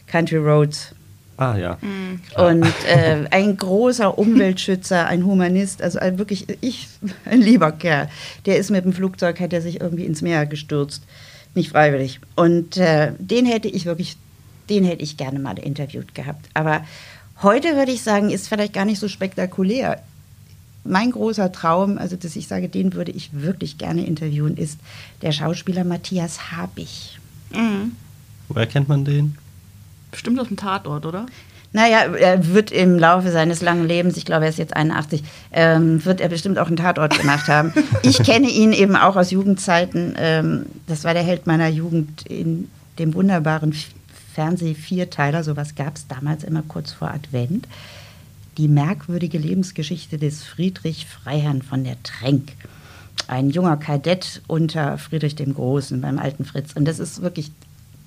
Country 0.07 0.37
Roads. 0.37 0.95
Ah 1.40 1.57
ja. 1.57 1.79
Und 2.37 2.66
äh, 2.87 3.24
ein 3.31 3.57
großer 3.57 4.18
Umweltschützer, 4.18 5.07
ein 5.07 5.24
Humanist, 5.24 5.81
also 5.81 5.98
ein 5.98 6.18
wirklich, 6.18 6.44
ich, 6.61 6.87
ein 7.24 7.40
lieber 7.40 7.72
Kerl. 7.72 8.11
Der 8.44 8.59
ist 8.59 8.70
mit 8.70 8.85
dem 8.85 8.92
Flugzeug, 8.92 9.40
hat 9.40 9.55
er 9.55 9.62
sich 9.62 9.81
irgendwie 9.81 10.05
ins 10.05 10.20
Meer 10.20 10.44
gestürzt. 10.44 11.03
Nicht 11.55 11.70
freiwillig. 11.70 12.20
Und 12.37 12.76
äh, 12.76 13.12
den 13.18 13.46
hätte 13.46 13.68
ich 13.68 13.87
wirklich, 13.87 14.18
den 14.68 14.85
hätte 14.85 15.03
ich 15.03 15.16
gerne 15.16 15.38
mal 15.38 15.59
interviewt 15.59 16.14
gehabt. 16.14 16.44
Aber 16.53 16.85
heute 17.42 17.74
würde 17.74 17.92
ich 17.92 18.03
sagen, 18.03 18.29
ist 18.29 18.50
vielleicht 18.50 18.74
gar 18.74 18.85
nicht 18.85 19.00
so 19.00 19.09
spektakulär. 19.09 20.03
Mein 20.85 21.11
großer 21.11 21.53
Traum, 21.53 21.96
also 21.96 22.16
dass 22.16 22.37
ich 22.37 22.48
sage, 22.48 22.68
den 22.68 22.92
würde 22.92 23.12
ich 23.12 23.31
wirklich 23.33 23.79
gerne 23.79 24.05
interviewen, 24.05 24.59
ist 24.59 24.79
der 25.22 25.33
Schauspieler 25.33 25.85
Matthias 25.85 26.53
Habich. 26.53 27.18
Mhm. 27.50 27.92
Woher 28.48 28.66
kennt 28.66 28.90
man 28.90 29.07
den? 29.07 29.38
Bestimmt 30.11 30.38
aus 30.40 30.49
dem 30.49 30.57
Tatort, 30.57 31.07
oder? 31.07 31.27
Naja, 31.73 32.12
er 32.16 32.49
wird 32.49 32.73
im 32.73 32.99
Laufe 32.99 33.31
seines 33.31 33.62
langen 33.62 33.87
Lebens, 33.87 34.16
ich 34.16 34.25
glaube, 34.25 34.44
er 34.44 34.51
ist 34.51 34.59
jetzt 34.59 34.75
81, 34.75 35.23
ähm, 35.53 36.05
wird 36.05 36.20
er 36.20 36.29
bestimmt 36.29 36.59
auch 36.59 36.66
einen 36.66 36.77
Tatort 36.77 37.16
gemacht 37.16 37.46
haben. 37.49 37.73
Ich 38.03 38.18
kenne 38.23 38.49
ihn 38.49 38.73
eben 38.73 38.96
auch 38.96 39.14
aus 39.14 39.31
Jugendzeiten. 39.31 40.14
Ähm, 40.18 40.66
das 40.87 41.05
war 41.05 41.14
der 41.14 41.23
Held 41.23 41.46
meiner 41.46 41.68
Jugend 41.68 42.27
in 42.27 42.68
dem 42.99 43.14
wunderbaren 43.14 43.75
Fernseh-Vierteiler. 44.35 45.44
Sowas 45.44 45.75
gab 45.75 45.96
es 45.96 46.09
damals 46.09 46.44
immer 46.44 46.62
kurz 46.66 46.92
vor 46.92 47.11
Advent. 47.11 47.68
Die 48.59 48.68
merkwürdige 48.68 49.38
Lebensgeschichte 49.38 50.18
des 50.18 50.42
Friedrich 50.42 51.07
Freiherrn 51.07 51.62
von 51.62 51.85
der 51.85 52.03
Trenk. 52.03 52.53
Ein 53.29 53.51
junger 53.51 53.77
Kadett 53.77 54.42
unter 54.49 54.99
Friedrich 54.99 55.37
dem 55.37 55.55
Großen 55.55 56.01
beim 56.01 56.18
alten 56.18 56.44
Fritz. 56.44 56.73
Und 56.75 56.87
das 56.87 56.99
ist 56.99 57.23
wirklich 57.23 57.53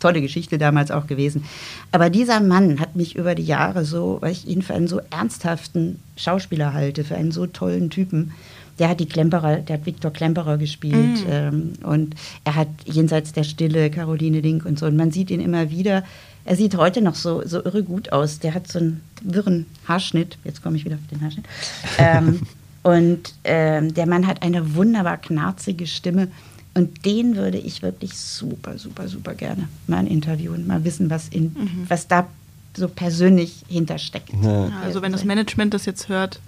tolle 0.03 0.21
Geschichte 0.21 0.57
damals 0.57 0.91
auch 0.91 1.07
gewesen. 1.07 1.45
Aber 1.91 2.09
dieser 2.09 2.41
Mann 2.41 2.79
hat 2.79 2.95
mich 2.95 3.15
über 3.15 3.35
die 3.35 3.45
Jahre 3.45 3.85
so, 3.85 4.17
weil 4.19 4.33
ich 4.33 4.47
ihn 4.47 4.61
für 4.61 4.73
einen 4.73 4.87
so 4.87 4.99
ernsthaften 5.09 5.99
Schauspieler 6.17 6.73
halte, 6.73 7.05
für 7.05 7.15
einen 7.15 7.31
so 7.31 7.47
tollen 7.47 7.89
Typen. 7.89 8.33
Der 8.79 8.89
hat 8.89 8.99
die 8.99 9.05
Klemperer, 9.05 9.57
der 9.57 9.77
hat 9.77 9.85
Viktor 9.85 10.11
Klemperer 10.11 10.57
gespielt 10.57 11.23
ähm, 11.29 11.73
und 11.83 12.15
er 12.43 12.55
hat 12.55 12.67
jenseits 12.85 13.31
der 13.31 13.43
Stille 13.43 13.89
Caroline 13.89 14.41
Link 14.41 14.65
und 14.65 14.77
so. 14.77 14.87
Und 14.87 14.97
man 14.97 15.11
sieht 15.11 15.31
ihn 15.31 15.39
immer 15.39 15.69
wieder. 15.69 16.03
Er 16.43 16.57
sieht 16.57 16.75
heute 16.75 17.01
noch 17.01 17.15
so, 17.15 17.43
so 17.45 17.63
irre 17.63 17.83
gut 17.83 18.11
aus. 18.11 18.39
Der 18.39 18.53
hat 18.53 18.67
so 18.67 18.79
einen 18.79 19.01
wirren 19.21 19.67
Haarschnitt. 19.87 20.37
Jetzt 20.43 20.61
komme 20.61 20.75
ich 20.75 20.83
wieder 20.83 20.95
auf 20.95 21.07
den 21.09 21.21
Haarschnitt. 21.21 21.45
Ähm, 21.97 22.41
und 22.81 23.33
ähm, 23.45 23.93
der 23.93 24.07
Mann 24.07 24.27
hat 24.27 24.41
eine 24.41 24.75
wunderbar 24.75 25.17
knarzige 25.17 25.87
Stimme. 25.87 26.27
Und 26.75 27.05
den 27.05 27.35
würde 27.35 27.57
ich 27.59 27.81
wirklich 27.83 28.17
super, 28.17 28.77
super, 28.79 29.07
super 29.07 29.35
gerne 29.35 29.67
mal 29.87 30.07
interviewen, 30.07 30.65
mal 30.65 30.83
wissen, 30.83 31.09
was, 31.09 31.27
in, 31.29 31.55
was 31.87 32.07
da 32.07 32.27
so 32.75 32.87
persönlich 32.87 33.63
hintersteckt. 33.67 34.29
Ja. 34.41 34.65
Ja, 34.67 34.71
also 34.83 35.01
wenn 35.03 35.11
das 35.11 35.23
Management 35.23 35.73
das 35.75 35.85
jetzt 35.85 36.09
hört. 36.09 36.39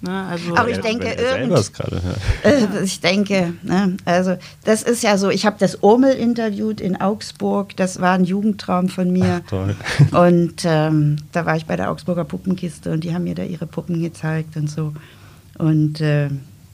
Ne, 0.00 0.26
also 0.26 0.54
Aber 0.54 0.68
ich 0.68 0.78
denke, 0.78 1.08
irgend- 1.08 1.72
gerade 1.72 2.02
hört. 2.02 2.18
Äh, 2.44 2.84
ich 2.84 3.00
denke, 3.00 3.54
ne, 3.62 3.96
also 4.04 4.36
das 4.64 4.82
ist 4.82 5.02
ja 5.02 5.16
so, 5.16 5.30
ich 5.30 5.46
habe 5.46 5.56
das 5.58 5.76
Urmel 5.82 6.12
interviewt 6.12 6.80
in 6.80 7.00
Augsburg, 7.00 7.74
das 7.76 8.00
war 8.00 8.12
ein 8.12 8.24
Jugendtraum 8.24 8.88
von 8.90 9.10
mir. 9.10 9.40
Toll. 9.48 9.74
Und 10.12 10.62
ähm, 10.66 11.16
da 11.32 11.46
war 11.46 11.56
ich 11.56 11.64
bei 11.64 11.76
der 11.76 11.90
Augsburger 11.90 12.24
Puppenkiste 12.24 12.92
und 12.92 13.02
die 13.02 13.14
haben 13.14 13.24
mir 13.24 13.34
da 13.34 13.44
ihre 13.44 13.66
Puppen 13.66 14.02
gezeigt 14.02 14.56
und 14.56 14.70
so. 14.70 14.92
Und 15.58 16.00
äh, 16.02 16.28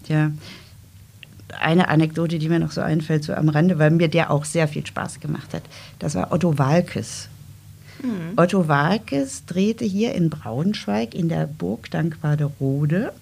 ja, 0.09 0.33
eine 1.59 1.89
Anekdote, 1.89 2.39
die 2.39 2.49
mir 2.49 2.59
noch 2.59 2.73
so 2.73 2.81
einfällt, 2.81 3.25
so 3.25 3.35
am 3.35 3.49
Rande, 3.49 3.79
weil 3.79 3.91
mir 3.91 4.09
der 4.09 4.31
auch 4.31 4.45
sehr 4.45 4.69
viel 4.69 4.87
Spaß 4.87 5.21
gemacht 5.21 5.55
hat, 5.55 5.63
das 5.99 6.15
war 6.15 6.33
Otto 6.33 6.59
Walkes. 6.59 7.29
Otto 8.37 8.69
Walkes 8.69 9.45
drehte 9.45 9.85
hier 9.85 10.15
in 10.15 10.31
Braunschweig 10.31 11.15
in 11.15 11.29
der 11.29 11.47
Burg 11.47 11.91
Dankwaderode. 11.91 13.13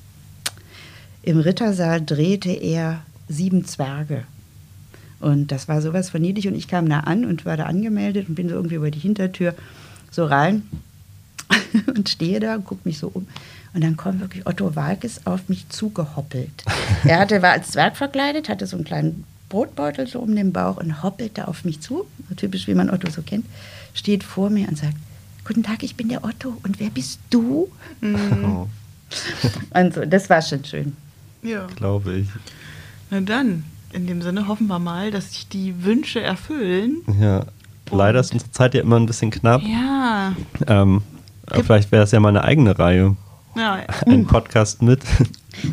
Im 1.22 1.38
Rittersaal 1.38 2.04
drehte 2.04 2.50
er 2.50 3.02
Sieben 3.28 3.64
Zwerge. 3.64 4.24
Und 5.20 5.50
das 5.50 5.68
war 5.68 5.82
sowas 5.82 6.10
von 6.10 6.22
niedlich. 6.22 6.48
Und 6.48 6.54
ich 6.54 6.68
kam 6.68 6.88
da 6.88 7.00
an 7.00 7.24
und 7.24 7.44
war 7.44 7.56
da 7.56 7.64
angemeldet 7.64 8.28
und 8.28 8.36
bin 8.36 8.48
so 8.48 8.54
irgendwie 8.54 8.76
über 8.76 8.90
die 8.90 9.00
Hintertür 9.00 9.54
so 10.10 10.24
rein 10.24 10.62
und 11.94 12.08
stehe 12.08 12.40
da 12.40 12.54
und 12.54 12.64
gucke 12.64 12.82
mich 12.84 12.98
so 12.98 13.10
um. 13.12 13.26
Und 13.74 13.84
dann 13.84 13.96
kommt 13.96 14.20
wirklich 14.20 14.46
Otto 14.46 14.74
Walkes 14.74 15.26
auf 15.26 15.48
mich 15.48 15.68
zugehoppelt. 15.68 16.64
Er 17.04 17.20
hatte, 17.20 17.42
war 17.42 17.52
als 17.52 17.70
Zwerg 17.72 17.96
verkleidet, 17.96 18.48
hatte 18.48 18.66
so 18.66 18.76
einen 18.76 18.84
kleinen 18.84 19.24
Brotbeutel 19.48 20.06
so 20.06 20.18
um 20.20 20.34
den 20.34 20.52
Bauch 20.52 20.78
und 20.78 21.02
hoppelte 21.02 21.46
auf 21.48 21.64
mich 21.64 21.80
zu, 21.80 22.06
so 22.28 22.34
typisch 22.34 22.66
wie 22.66 22.74
man 22.74 22.90
Otto 22.90 23.08
so 23.10 23.22
kennt, 23.22 23.46
steht 23.94 24.24
vor 24.24 24.50
mir 24.50 24.68
und 24.68 24.76
sagt, 24.76 24.94
Guten 25.48 25.62
Tag, 25.62 25.82
ich 25.82 25.96
bin 25.96 26.10
der 26.10 26.24
Otto. 26.24 26.58
Und 26.62 26.78
wer 26.78 26.90
bist 26.90 27.20
du? 27.30 27.70
Oh, 28.02 28.66
Und 29.74 29.94
so, 29.94 30.04
das 30.04 30.28
war 30.28 30.42
schon 30.42 30.62
schön. 30.62 30.94
ja. 31.42 31.66
Glaube 31.74 32.16
ich. 32.18 32.28
Na 33.08 33.20
dann, 33.22 33.64
in 33.94 34.06
dem 34.06 34.20
Sinne 34.20 34.46
hoffen 34.46 34.66
wir 34.66 34.78
mal, 34.78 35.10
dass 35.10 35.30
sich 35.30 35.48
die 35.48 35.84
Wünsche 35.84 36.20
erfüllen. 36.20 36.98
Ja. 37.18 37.46
Leider 37.90 38.20
ist 38.20 38.34
unsere 38.34 38.50
Zeit 38.52 38.74
ja 38.74 38.82
immer 38.82 38.96
ein 38.96 39.06
bisschen 39.06 39.30
knapp. 39.30 39.62
Ja. 39.62 40.34
Ähm, 40.66 41.00
vielleicht 41.64 41.90
wäre 41.92 42.02
es 42.02 42.10
ja 42.10 42.20
mal 42.20 42.28
eine 42.28 42.44
eigene 42.44 42.78
Reihe. 42.78 43.16
Ja, 43.58 43.84
Ein 44.06 44.26
Podcast 44.26 44.82
mit. 44.82 45.00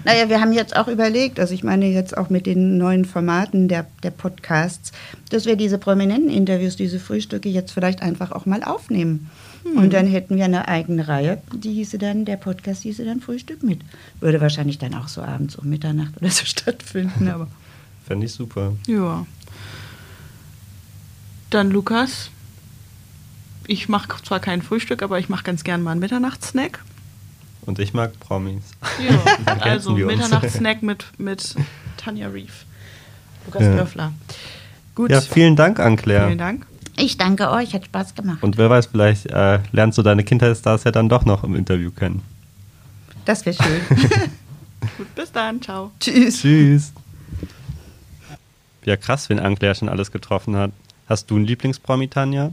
Naja, 0.04 0.28
wir 0.30 0.42
haben 0.42 0.52
jetzt 0.52 0.76
auch 0.76 0.88
überlegt, 0.88 1.40
also 1.40 1.54
ich 1.54 1.64
meine 1.64 1.86
jetzt 1.86 2.18
auch 2.18 2.32
mit 2.32 2.48
den 2.48 2.80
neuen 2.80 3.06
Formaten 3.06 3.68
der, 3.68 3.86
der 4.02 4.10
Podcasts, 4.10 4.92
dass 5.30 5.46
wir 5.46 5.56
diese 5.56 5.78
prominenten 5.78 6.32
Interviews, 6.32 6.76
diese 6.76 7.00
Frühstücke 7.00 7.50
jetzt 7.50 7.72
vielleicht 7.72 8.02
einfach 8.02 8.32
auch 8.32 8.48
mal 8.48 8.64
aufnehmen. 8.64 9.30
Und 9.76 9.94
dann 9.94 10.08
hätten 10.08 10.36
wir 10.38 10.46
eine 10.46 10.68
eigene 10.68 11.08
Reihe, 11.08 11.42
die 11.54 11.74
hieße 11.74 11.98
dann, 12.00 12.26
der 12.26 12.38
Podcast 12.38 12.84
hieße 12.84 13.06
dann 13.06 13.20
Frühstück 13.20 13.62
mit. 13.64 13.80
Würde 14.20 14.42
wahrscheinlich 14.42 14.78
dann 14.80 14.94
auch 14.96 15.08
so 15.08 15.22
abends 15.22 15.56
um 15.56 15.70
Mitternacht 15.70 16.18
oder 16.18 16.30
so 16.30 16.46
stattfinden, 16.46 17.28
aber 17.28 17.48
Fände 18.08 18.26
ich 18.26 18.34
super. 18.34 18.74
ja. 18.88 19.26
Dann 21.52 21.70
Lukas. 21.72 22.32
Ich 23.68 23.88
mache 23.88 24.08
zwar 24.24 24.40
kein 24.40 24.62
Frühstück, 24.62 25.02
aber 25.02 25.20
ich 25.20 25.30
mache 25.30 25.44
ganz 25.44 25.64
gern 25.64 25.82
mal 25.82 25.92
einen 25.92 26.00
Mitternachtssnack. 26.00 26.84
Und 27.66 27.80
ich 27.80 27.94
mag 27.94 28.20
Promis. 28.20 28.64
Ja, 29.00 29.56
also. 29.62 29.92
Mitternachtssnack 29.94 30.84
mit, 30.84 31.06
mit 31.18 31.56
Tanja 31.98 32.28
Reef. 32.28 32.66
Lukas 33.46 33.64
Ja. 33.64 33.76
Dörfler. 33.76 34.14
Gut. 34.94 35.12
Ja, 35.12 35.22
vielen 35.22 35.56
Dank, 35.56 35.80
Anclair. 35.80 36.26
Vielen 36.28 36.38
Dank. 36.38 36.66
ich 36.96 37.18
danke 37.18 37.50
euch, 37.52 37.74
hat 37.74 37.86
Spaß 37.86 38.16
gemacht. 38.16 38.42
Und 38.44 38.58
wer 38.58 38.70
weiß, 38.70 38.88
vielleicht 38.88 39.26
äh, 39.28 39.60
lernst 39.72 39.98
du 39.98 40.04
deine 40.04 40.24
Kindheitsstars 40.24 40.84
ja 40.86 40.92
dann 40.92 41.10
doch 41.10 41.26
noch 41.26 41.44
im 41.44 41.56
Interview 41.56 41.92
kennen. 41.92 42.22
Das 43.26 43.46
wäre 43.46 43.56
schön. 43.62 43.82
Gut, 44.98 45.14
bis 45.16 45.32
dann. 45.32 45.62
Ciao. 45.62 45.92
Tschüss. 46.00 46.42
Tschüss. 46.42 46.94
Ja, 48.86 48.96
krass, 48.98 49.28
wen 49.30 49.40
Anclair 49.40 49.74
schon 49.74 49.90
alles 49.90 50.12
getroffen 50.12 50.56
hat. 50.56 50.72
Hast 51.10 51.30
du 51.32 51.36
einen 51.36 51.46
Lieblingspromi, 51.46 52.08
Tanja? 52.08 52.52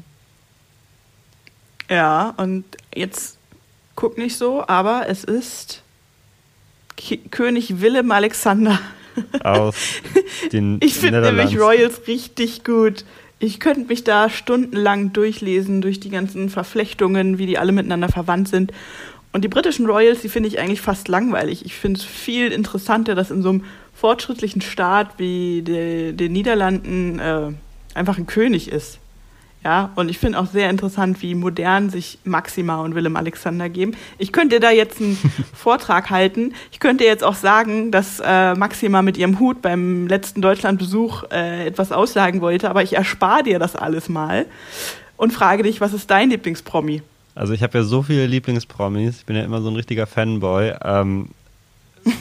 Ja, 1.90 2.30
und 2.38 2.64
jetzt 2.94 3.36
guck 4.02 4.18
nicht 4.18 4.36
so, 4.36 4.66
aber 4.66 5.04
es 5.08 5.22
ist 5.22 5.84
Ki 6.96 7.18
König 7.30 7.80
Willem 7.80 8.10
Alexander. 8.10 8.80
Aus 9.44 9.76
den 10.52 10.80
Ich 10.82 10.94
finde 10.94 11.20
nämlich. 11.20 11.56
Royals 11.56 12.08
richtig 12.08 12.64
gut. 12.64 13.04
Ich 13.38 13.60
könnte 13.60 13.86
mich 13.86 14.02
da 14.02 14.28
stundenlang 14.28 15.12
durchlesen 15.12 15.82
durch 15.82 16.00
die 16.00 16.10
ganzen 16.10 16.48
Verflechtungen, 16.48 17.38
wie 17.38 17.46
die 17.46 17.58
alle 17.58 17.70
miteinander 17.70 18.08
verwandt 18.08 18.48
sind. 18.48 18.72
Und 19.32 19.44
die 19.44 19.48
britischen 19.48 19.86
Royals, 19.86 20.20
die 20.20 20.28
finde 20.28 20.48
ich 20.48 20.58
eigentlich 20.58 20.80
fast 20.80 21.06
langweilig. 21.06 21.64
Ich 21.64 21.74
finde 21.74 22.00
es 22.00 22.04
viel 22.04 22.50
interessanter, 22.50 23.14
dass 23.14 23.30
in 23.30 23.42
so 23.42 23.50
einem 23.50 23.64
fortschrittlichen 23.94 24.62
Staat 24.62 25.20
wie 25.20 25.62
de, 25.62 26.12
den 26.12 26.32
Niederlanden 26.32 27.20
äh, 27.20 27.52
einfach 27.94 28.18
ein 28.18 28.26
König 28.26 28.68
ist. 28.68 28.98
Ja, 29.64 29.90
und 29.94 30.08
ich 30.08 30.18
finde 30.18 30.40
auch 30.40 30.46
sehr 30.46 30.70
interessant, 30.70 31.22
wie 31.22 31.36
modern 31.36 31.88
sich 31.88 32.18
Maxima 32.24 32.80
und 32.80 32.96
Willem 32.96 33.14
Alexander 33.16 33.68
geben. 33.68 33.92
Ich 34.18 34.32
könnte 34.32 34.58
da 34.58 34.70
jetzt 34.70 35.00
einen 35.00 35.16
Vortrag 35.54 36.10
halten. 36.10 36.54
Ich 36.72 36.80
könnte 36.80 37.04
jetzt 37.04 37.22
auch 37.22 37.36
sagen, 37.36 37.92
dass 37.92 38.20
äh, 38.24 38.54
Maxima 38.54 39.02
mit 39.02 39.16
ihrem 39.16 39.38
Hut 39.38 39.62
beim 39.62 40.08
letzten 40.08 40.42
Deutschlandbesuch 40.42 41.24
äh, 41.30 41.66
etwas 41.66 41.92
aussagen 41.92 42.40
wollte, 42.40 42.68
aber 42.68 42.82
ich 42.82 42.94
erspare 42.94 43.44
dir 43.44 43.58
das 43.60 43.76
alles 43.76 44.08
mal 44.08 44.46
und 45.16 45.32
frage 45.32 45.62
dich, 45.62 45.80
was 45.80 45.92
ist 45.92 46.10
dein 46.10 46.30
Lieblingspromi? 46.30 47.02
Also 47.36 47.52
ich 47.52 47.62
habe 47.62 47.78
ja 47.78 47.84
so 47.84 48.02
viele 48.02 48.26
Lieblingspromis. 48.26 49.18
Ich 49.18 49.26
bin 49.26 49.36
ja 49.36 49.44
immer 49.44 49.62
so 49.62 49.70
ein 49.70 49.76
richtiger 49.76 50.06
Fanboy. 50.08 50.74
Ähm, 50.82 51.28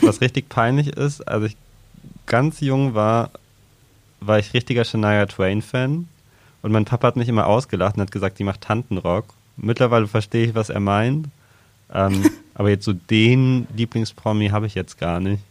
was 0.00 0.20
richtig 0.20 0.48
peinlich 0.48 0.96
ist, 0.96 1.26
als 1.26 1.44
ich 1.44 1.56
ganz 2.26 2.60
jung 2.60 2.94
war, 2.94 3.30
war 4.20 4.38
ich 4.38 4.54
richtiger 4.54 4.84
Shania 4.84 5.26
Twain-Fan. 5.26 6.06
Und 6.62 6.72
mein 6.72 6.84
Papa 6.84 7.08
hat 7.08 7.16
mich 7.16 7.28
immer 7.28 7.46
ausgelacht 7.46 7.96
und 7.96 8.02
hat 8.02 8.12
gesagt, 8.12 8.38
die 8.38 8.44
macht 8.44 8.60
Tantenrock. 8.60 9.26
Mittlerweile 9.56 10.06
verstehe 10.06 10.46
ich, 10.46 10.54
was 10.54 10.70
er 10.70 10.80
meint. 10.80 11.28
Ähm, 11.92 12.30
aber 12.54 12.70
jetzt 12.70 12.84
so 12.84 12.92
den 12.92 13.66
Lieblingspromi 13.74 14.48
habe 14.48 14.66
ich 14.66 14.74
jetzt 14.74 14.98
gar 14.98 15.20
nicht. 15.20 15.42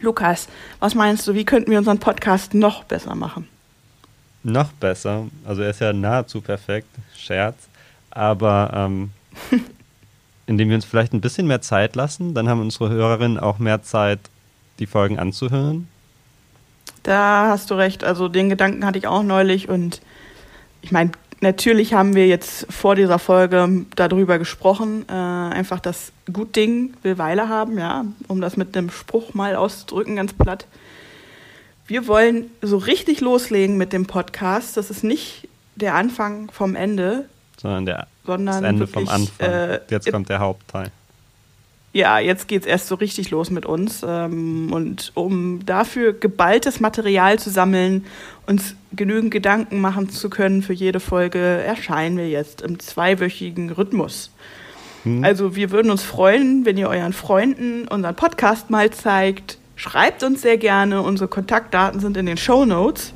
Lukas, 0.00 0.48
was 0.78 0.94
meinst 0.94 1.26
du, 1.26 1.34
wie 1.34 1.44
könnten 1.44 1.70
wir 1.70 1.78
unseren 1.78 1.98
Podcast 1.98 2.54
noch 2.54 2.84
besser 2.84 3.14
machen? 3.14 3.48
Noch 4.42 4.72
besser, 4.72 5.26
also 5.44 5.60
er 5.60 5.70
ist 5.70 5.80
ja 5.80 5.92
nahezu 5.92 6.40
perfekt, 6.40 6.88
Scherz. 7.14 7.68
Aber 8.10 8.70
ähm, 8.74 9.10
indem 10.50 10.68
wir 10.68 10.74
uns 10.74 10.84
vielleicht 10.84 11.12
ein 11.12 11.20
bisschen 11.20 11.46
mehr 11.46 11.60
Zeit 11.60 11.94
lassen. 11.94 12.34
Dann 12.34 12.48
haben 12.48 12.60
unsere 12.60 12.88
Hörerinnen 12.90 13.38
auch 13.38 13.60
mehr 13.60 13.82
Zeit, 13.82 14.18
die 14.80 14.86
Folgen 14.86 15.18
anzuhören. 15.18 15.86
Da 17.02 17.48
hast 17.48 17.70
du 17.70 17.74
recht. 17.74 18.04
Also 18.04 18.28
den 18.28 18.48
Gedanken 18.48 18.84
hatte 18.84 18.98
ich 18.98 19.06
auch 19.06 19.22
neulich 19.22 19.68
und 19.68 20.00
ich 20.82 20.92
meine, 20.92 21.12
natürlich 21.40 21.94
haben 21.94 22.14
wir 22.14 22.26
jetzt 22.26 22.66
vor 22.70 22.94
dieser 22.94 23.18
Folge 23.18 23.86
darüber 23.96 24.38
gesprochen, 24.38 25.04
äh, 25.08 25.12
einfach 25.12 25.80
das 25.80 26.12
Gutding 26.32 26.94
will 27.02 27.18
Weile 27.18 27.48
haben, 27.48 27.78
ja, 27.78 28.04
um 28.28 28.40
das 28.40 28.56
mit 28.56 28.76
einem 28.76 28.90
Spruch 28.90 29.34
mal 29.34 29.56
auszudrücken, 29.56 30.16
ganz 30.16 30.32
platt. 30.32 30.66
Wir 31.86 32.06
wollen 32.06 32.50
so 32.62 32.76
richtig 32.76 33.20
loslegen 33.20 33.76
mit 33.76 33.92
dem 33.92 34.06
Podcast. 34.06 34.76
Das 34.76 34.90
ist 34.90 35.02
nicht 35.02 35.48
der 35.74 35.94
Anfang 35.94 36.50
vom 36.52 36.76
Ende, 36.76 37.28
sondern 37.56 37.84
der, 37.86 38.06
sondern 38.24 38.62
das 38.62 38.70
Ende 38.70 38.80
wirklich, 38.80 39.06
vom 39.06 39.14
Anfang. 39.14 39.50
äh, 39.50 39.80
Jetzt 39.90 40.10
kommt 40.10 40.28
der 40.28 40.38
Hauptteil. 40.38 40.92
Ja, 41.92 42.20
jetzt 42.20 42.46
geht's 42.46 42.66
erst 42.66 42.86
so 42.86 42.94
richtig 42.94 43.30
los 43.30 43.50
mit 43.50 43.66
uns. 43.66 44.04
Ähm, 44.06 44.72
und 44.72 45.10
um 45.14 45.64
dafür 45.66 46.12
geballtes 46.12 46.80
Material 46.80 47.38
zu 47.38 47.50
sammeln, 47.50 48.06
uns 48.46 48.76
genügend 48.92 49.32
Gedanken 49.32 49.80
machen 49.80 50.08
zu 50.08 50.30
können 50.30 50.62
für 50.62 50.72
jede 50.72 51.00
Folge, 51.00 51.38
erscheinen 51.38 52.16
wir 52.16 52.28
jetzt 52.28 52.62
im 52.62 52.78
zweiwöchigen 52.78 53.70
Rhythmus. 53.70 54.30
Hm? 55.02 55.24
Also 55.24 55.56
wir 55.56 55.72
würden 55.72 55.90
uns 55.90 56.02
freuen, 56.02 56.64
wenn 56.64 56.76
ihr 56.76 56.88
euren 56.88 57.12
Freunden 57.12 57.88
unseren 57.88 58.14
Podcast 58.14 58.70
mal 58.70 58.90
zeigt. 58.90 59.58
Schreibt 59.74 60.22
uns 60.22 60.42
sehr 60.42 60.58
gerne. 60.58 61.02
Unsere 61.02 61.26
Kontaktdaten 61.26 62.00
sind 62.00 62.16
in 62.16 62.26
den 62.26 62.36
Show 62.36 62.64
Notes. 62.66 63.14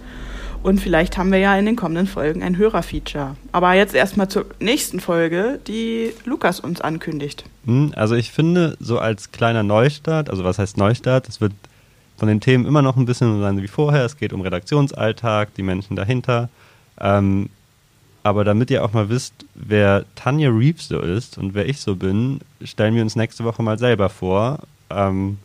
Und 0.64 0.80
vielleicht 0.80 1.18
haben 1.18 1.30
wir 1.30 1.38
ja 1.38 1.54
in 1.58 1.66
den 1.66 1.76
kommenden 1.76 2.06
Folgen 2.06 2.42
ein 2.42 2.56
Hörerfeature. 2.56 3.36
Aber 3.52 3.74
jetzt 3.74 3.94
erstmal 3.94 4.28
zur 4.28 4.46
nächsten 4.60 4.98
Folge, 4.98 5.60
die 5.66 6.14
Lukas 6.24 6.58
uns 6.58 6.80
ankündigt. 6.80 7.44
Hm, 7.66 7.92
Also 7.94 8.14
ich 8.14 8.32
finde, 8.32 8.74
so 8.80 8.98
als 8.98 9.30
kleiner 9.30 9.62
Neustart, 9.62 10.30
also 10.30 10.42
was 10.42 10.58
heißt 10.58 10.78
Neustart? 10.78 11.28
Es 11.28 11.42
wird 11.42 11.52
von 12.16 12.28
den 12.28 12.40
Themen 12.40 12.64
immer 12.64 12.80
noch 12.80 12.96
ein 12.96 13.04
bisschen 13.04 13.34
so 13.34 13.42
sein 13.42 13.60
wie 13.60 13.68
vorher. 13.68 14.06
Es 14.06 14.16
geht 14.16 14.32
um 14.32 14.40
Redaktionsalltag, 14.40 15.52
die 15.54 15.62
Menschen 15.62 15.96
dahinter. 15.96 16.48
Ähm, 16.98 17.50
aber 18.22 18.42
damit 18.44 18.70
ihr 18.70 18.82
auch 18.86 18.94
mal 18.94 19.10
wisst, 19.10 19.34
wer 19.54 20.06
Tanja 20.14 20.48
Reeves 20.48 20.88
so 20.88 20.98
ist 20.98 21.36
und 21.36 21.52
wer 21.52 21.68
ich 21.68 21.78
so 21.78 21.94
bin, 21.94 22.40
stellen 22.64 22.94
wir 22.94 23.02
uns 23.02 23.16
nächste 23.16 23.44
Woche 23.44 23.62
mal 23.62 23.78
selber 23.78 24.08
vor. 24.08 24.60
Ähm, 24.88 25.36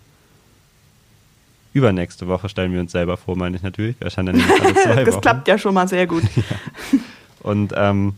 übernächste 1.73 2.27
Woche 2.27 2.49
stellen 2.49 2.73
wir 2.73 2.79
uns 2.79 2.91
selber 2.91 3.17
vor, 3.17 3.38
meine 3.38 3.55
ich 3.55 3.63
natürlich. 3.63 3.99
Wir 3.99 4.05
erscheinen 4.05 4.38
dann 4.39 4.51
alle 4.62 4.73
zwei 4.75 5.03
das 5.05 5.15
Wochen. 5.15 5.21
klappt 5.21 5.47
ja 5.47 5.58
schon 5.58 5.73
mal 5.73 5.88
sehr 5.88 6.08
gut. 6.08 6.23
Und 7.41 7.73
ähm, 7.75 8.15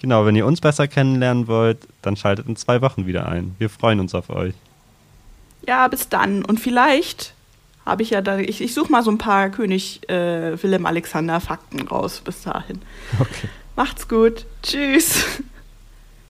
genau, 0.00 0.26
wenn 0.26 0.36
ihr 0.36 0.46
uns 0.46 0.60
besser 0.60 0.88
kennenlernen 0.88 1.46
wollt, 1.46 1.78
dann 2.02 2.16
schaltet 2.16 2.46
in 2.46 2.56
zwei 2.56 2.82
Wochen 2.82 3.06
wieder 3.06 3.28
ein. 3.28 3.54
Wir 3.58 3.70
freuen 3.70 4.00
uns 4.00 4.14
auf 4.14 4.30
euch. 4.30 4.54
Ja, 5.66 5.88
bis 5.88 6.08
dann. 6.08 6.44
Und 6.44 6.60
vielleicht 6.60 7.34
habe 7.86 8.02
ich 8.02 8.10
ja 8.10 8.20
da, 8.20 8.38
ich, 8.38 8.60
ich 8.60 8.74
suche 8.74 8.92
mal 8.92 9.02
so 9.02 9.10
ein 9.10 9.18
paar 9.18 9.48
König 9.50 10.08
äh, 10.08 10.62
Willem 10.62 10.86
Alexander 10.86 11.40
Fakten 11.40 11.80
raus 11.88 12.20
bis 12.22 12.42
dahin. 12.42 12.82
Okay. 13.18 13.48
Macht's 13.76 14.08
gut. 14.08 14.44
Tschüss. 14.62 15.24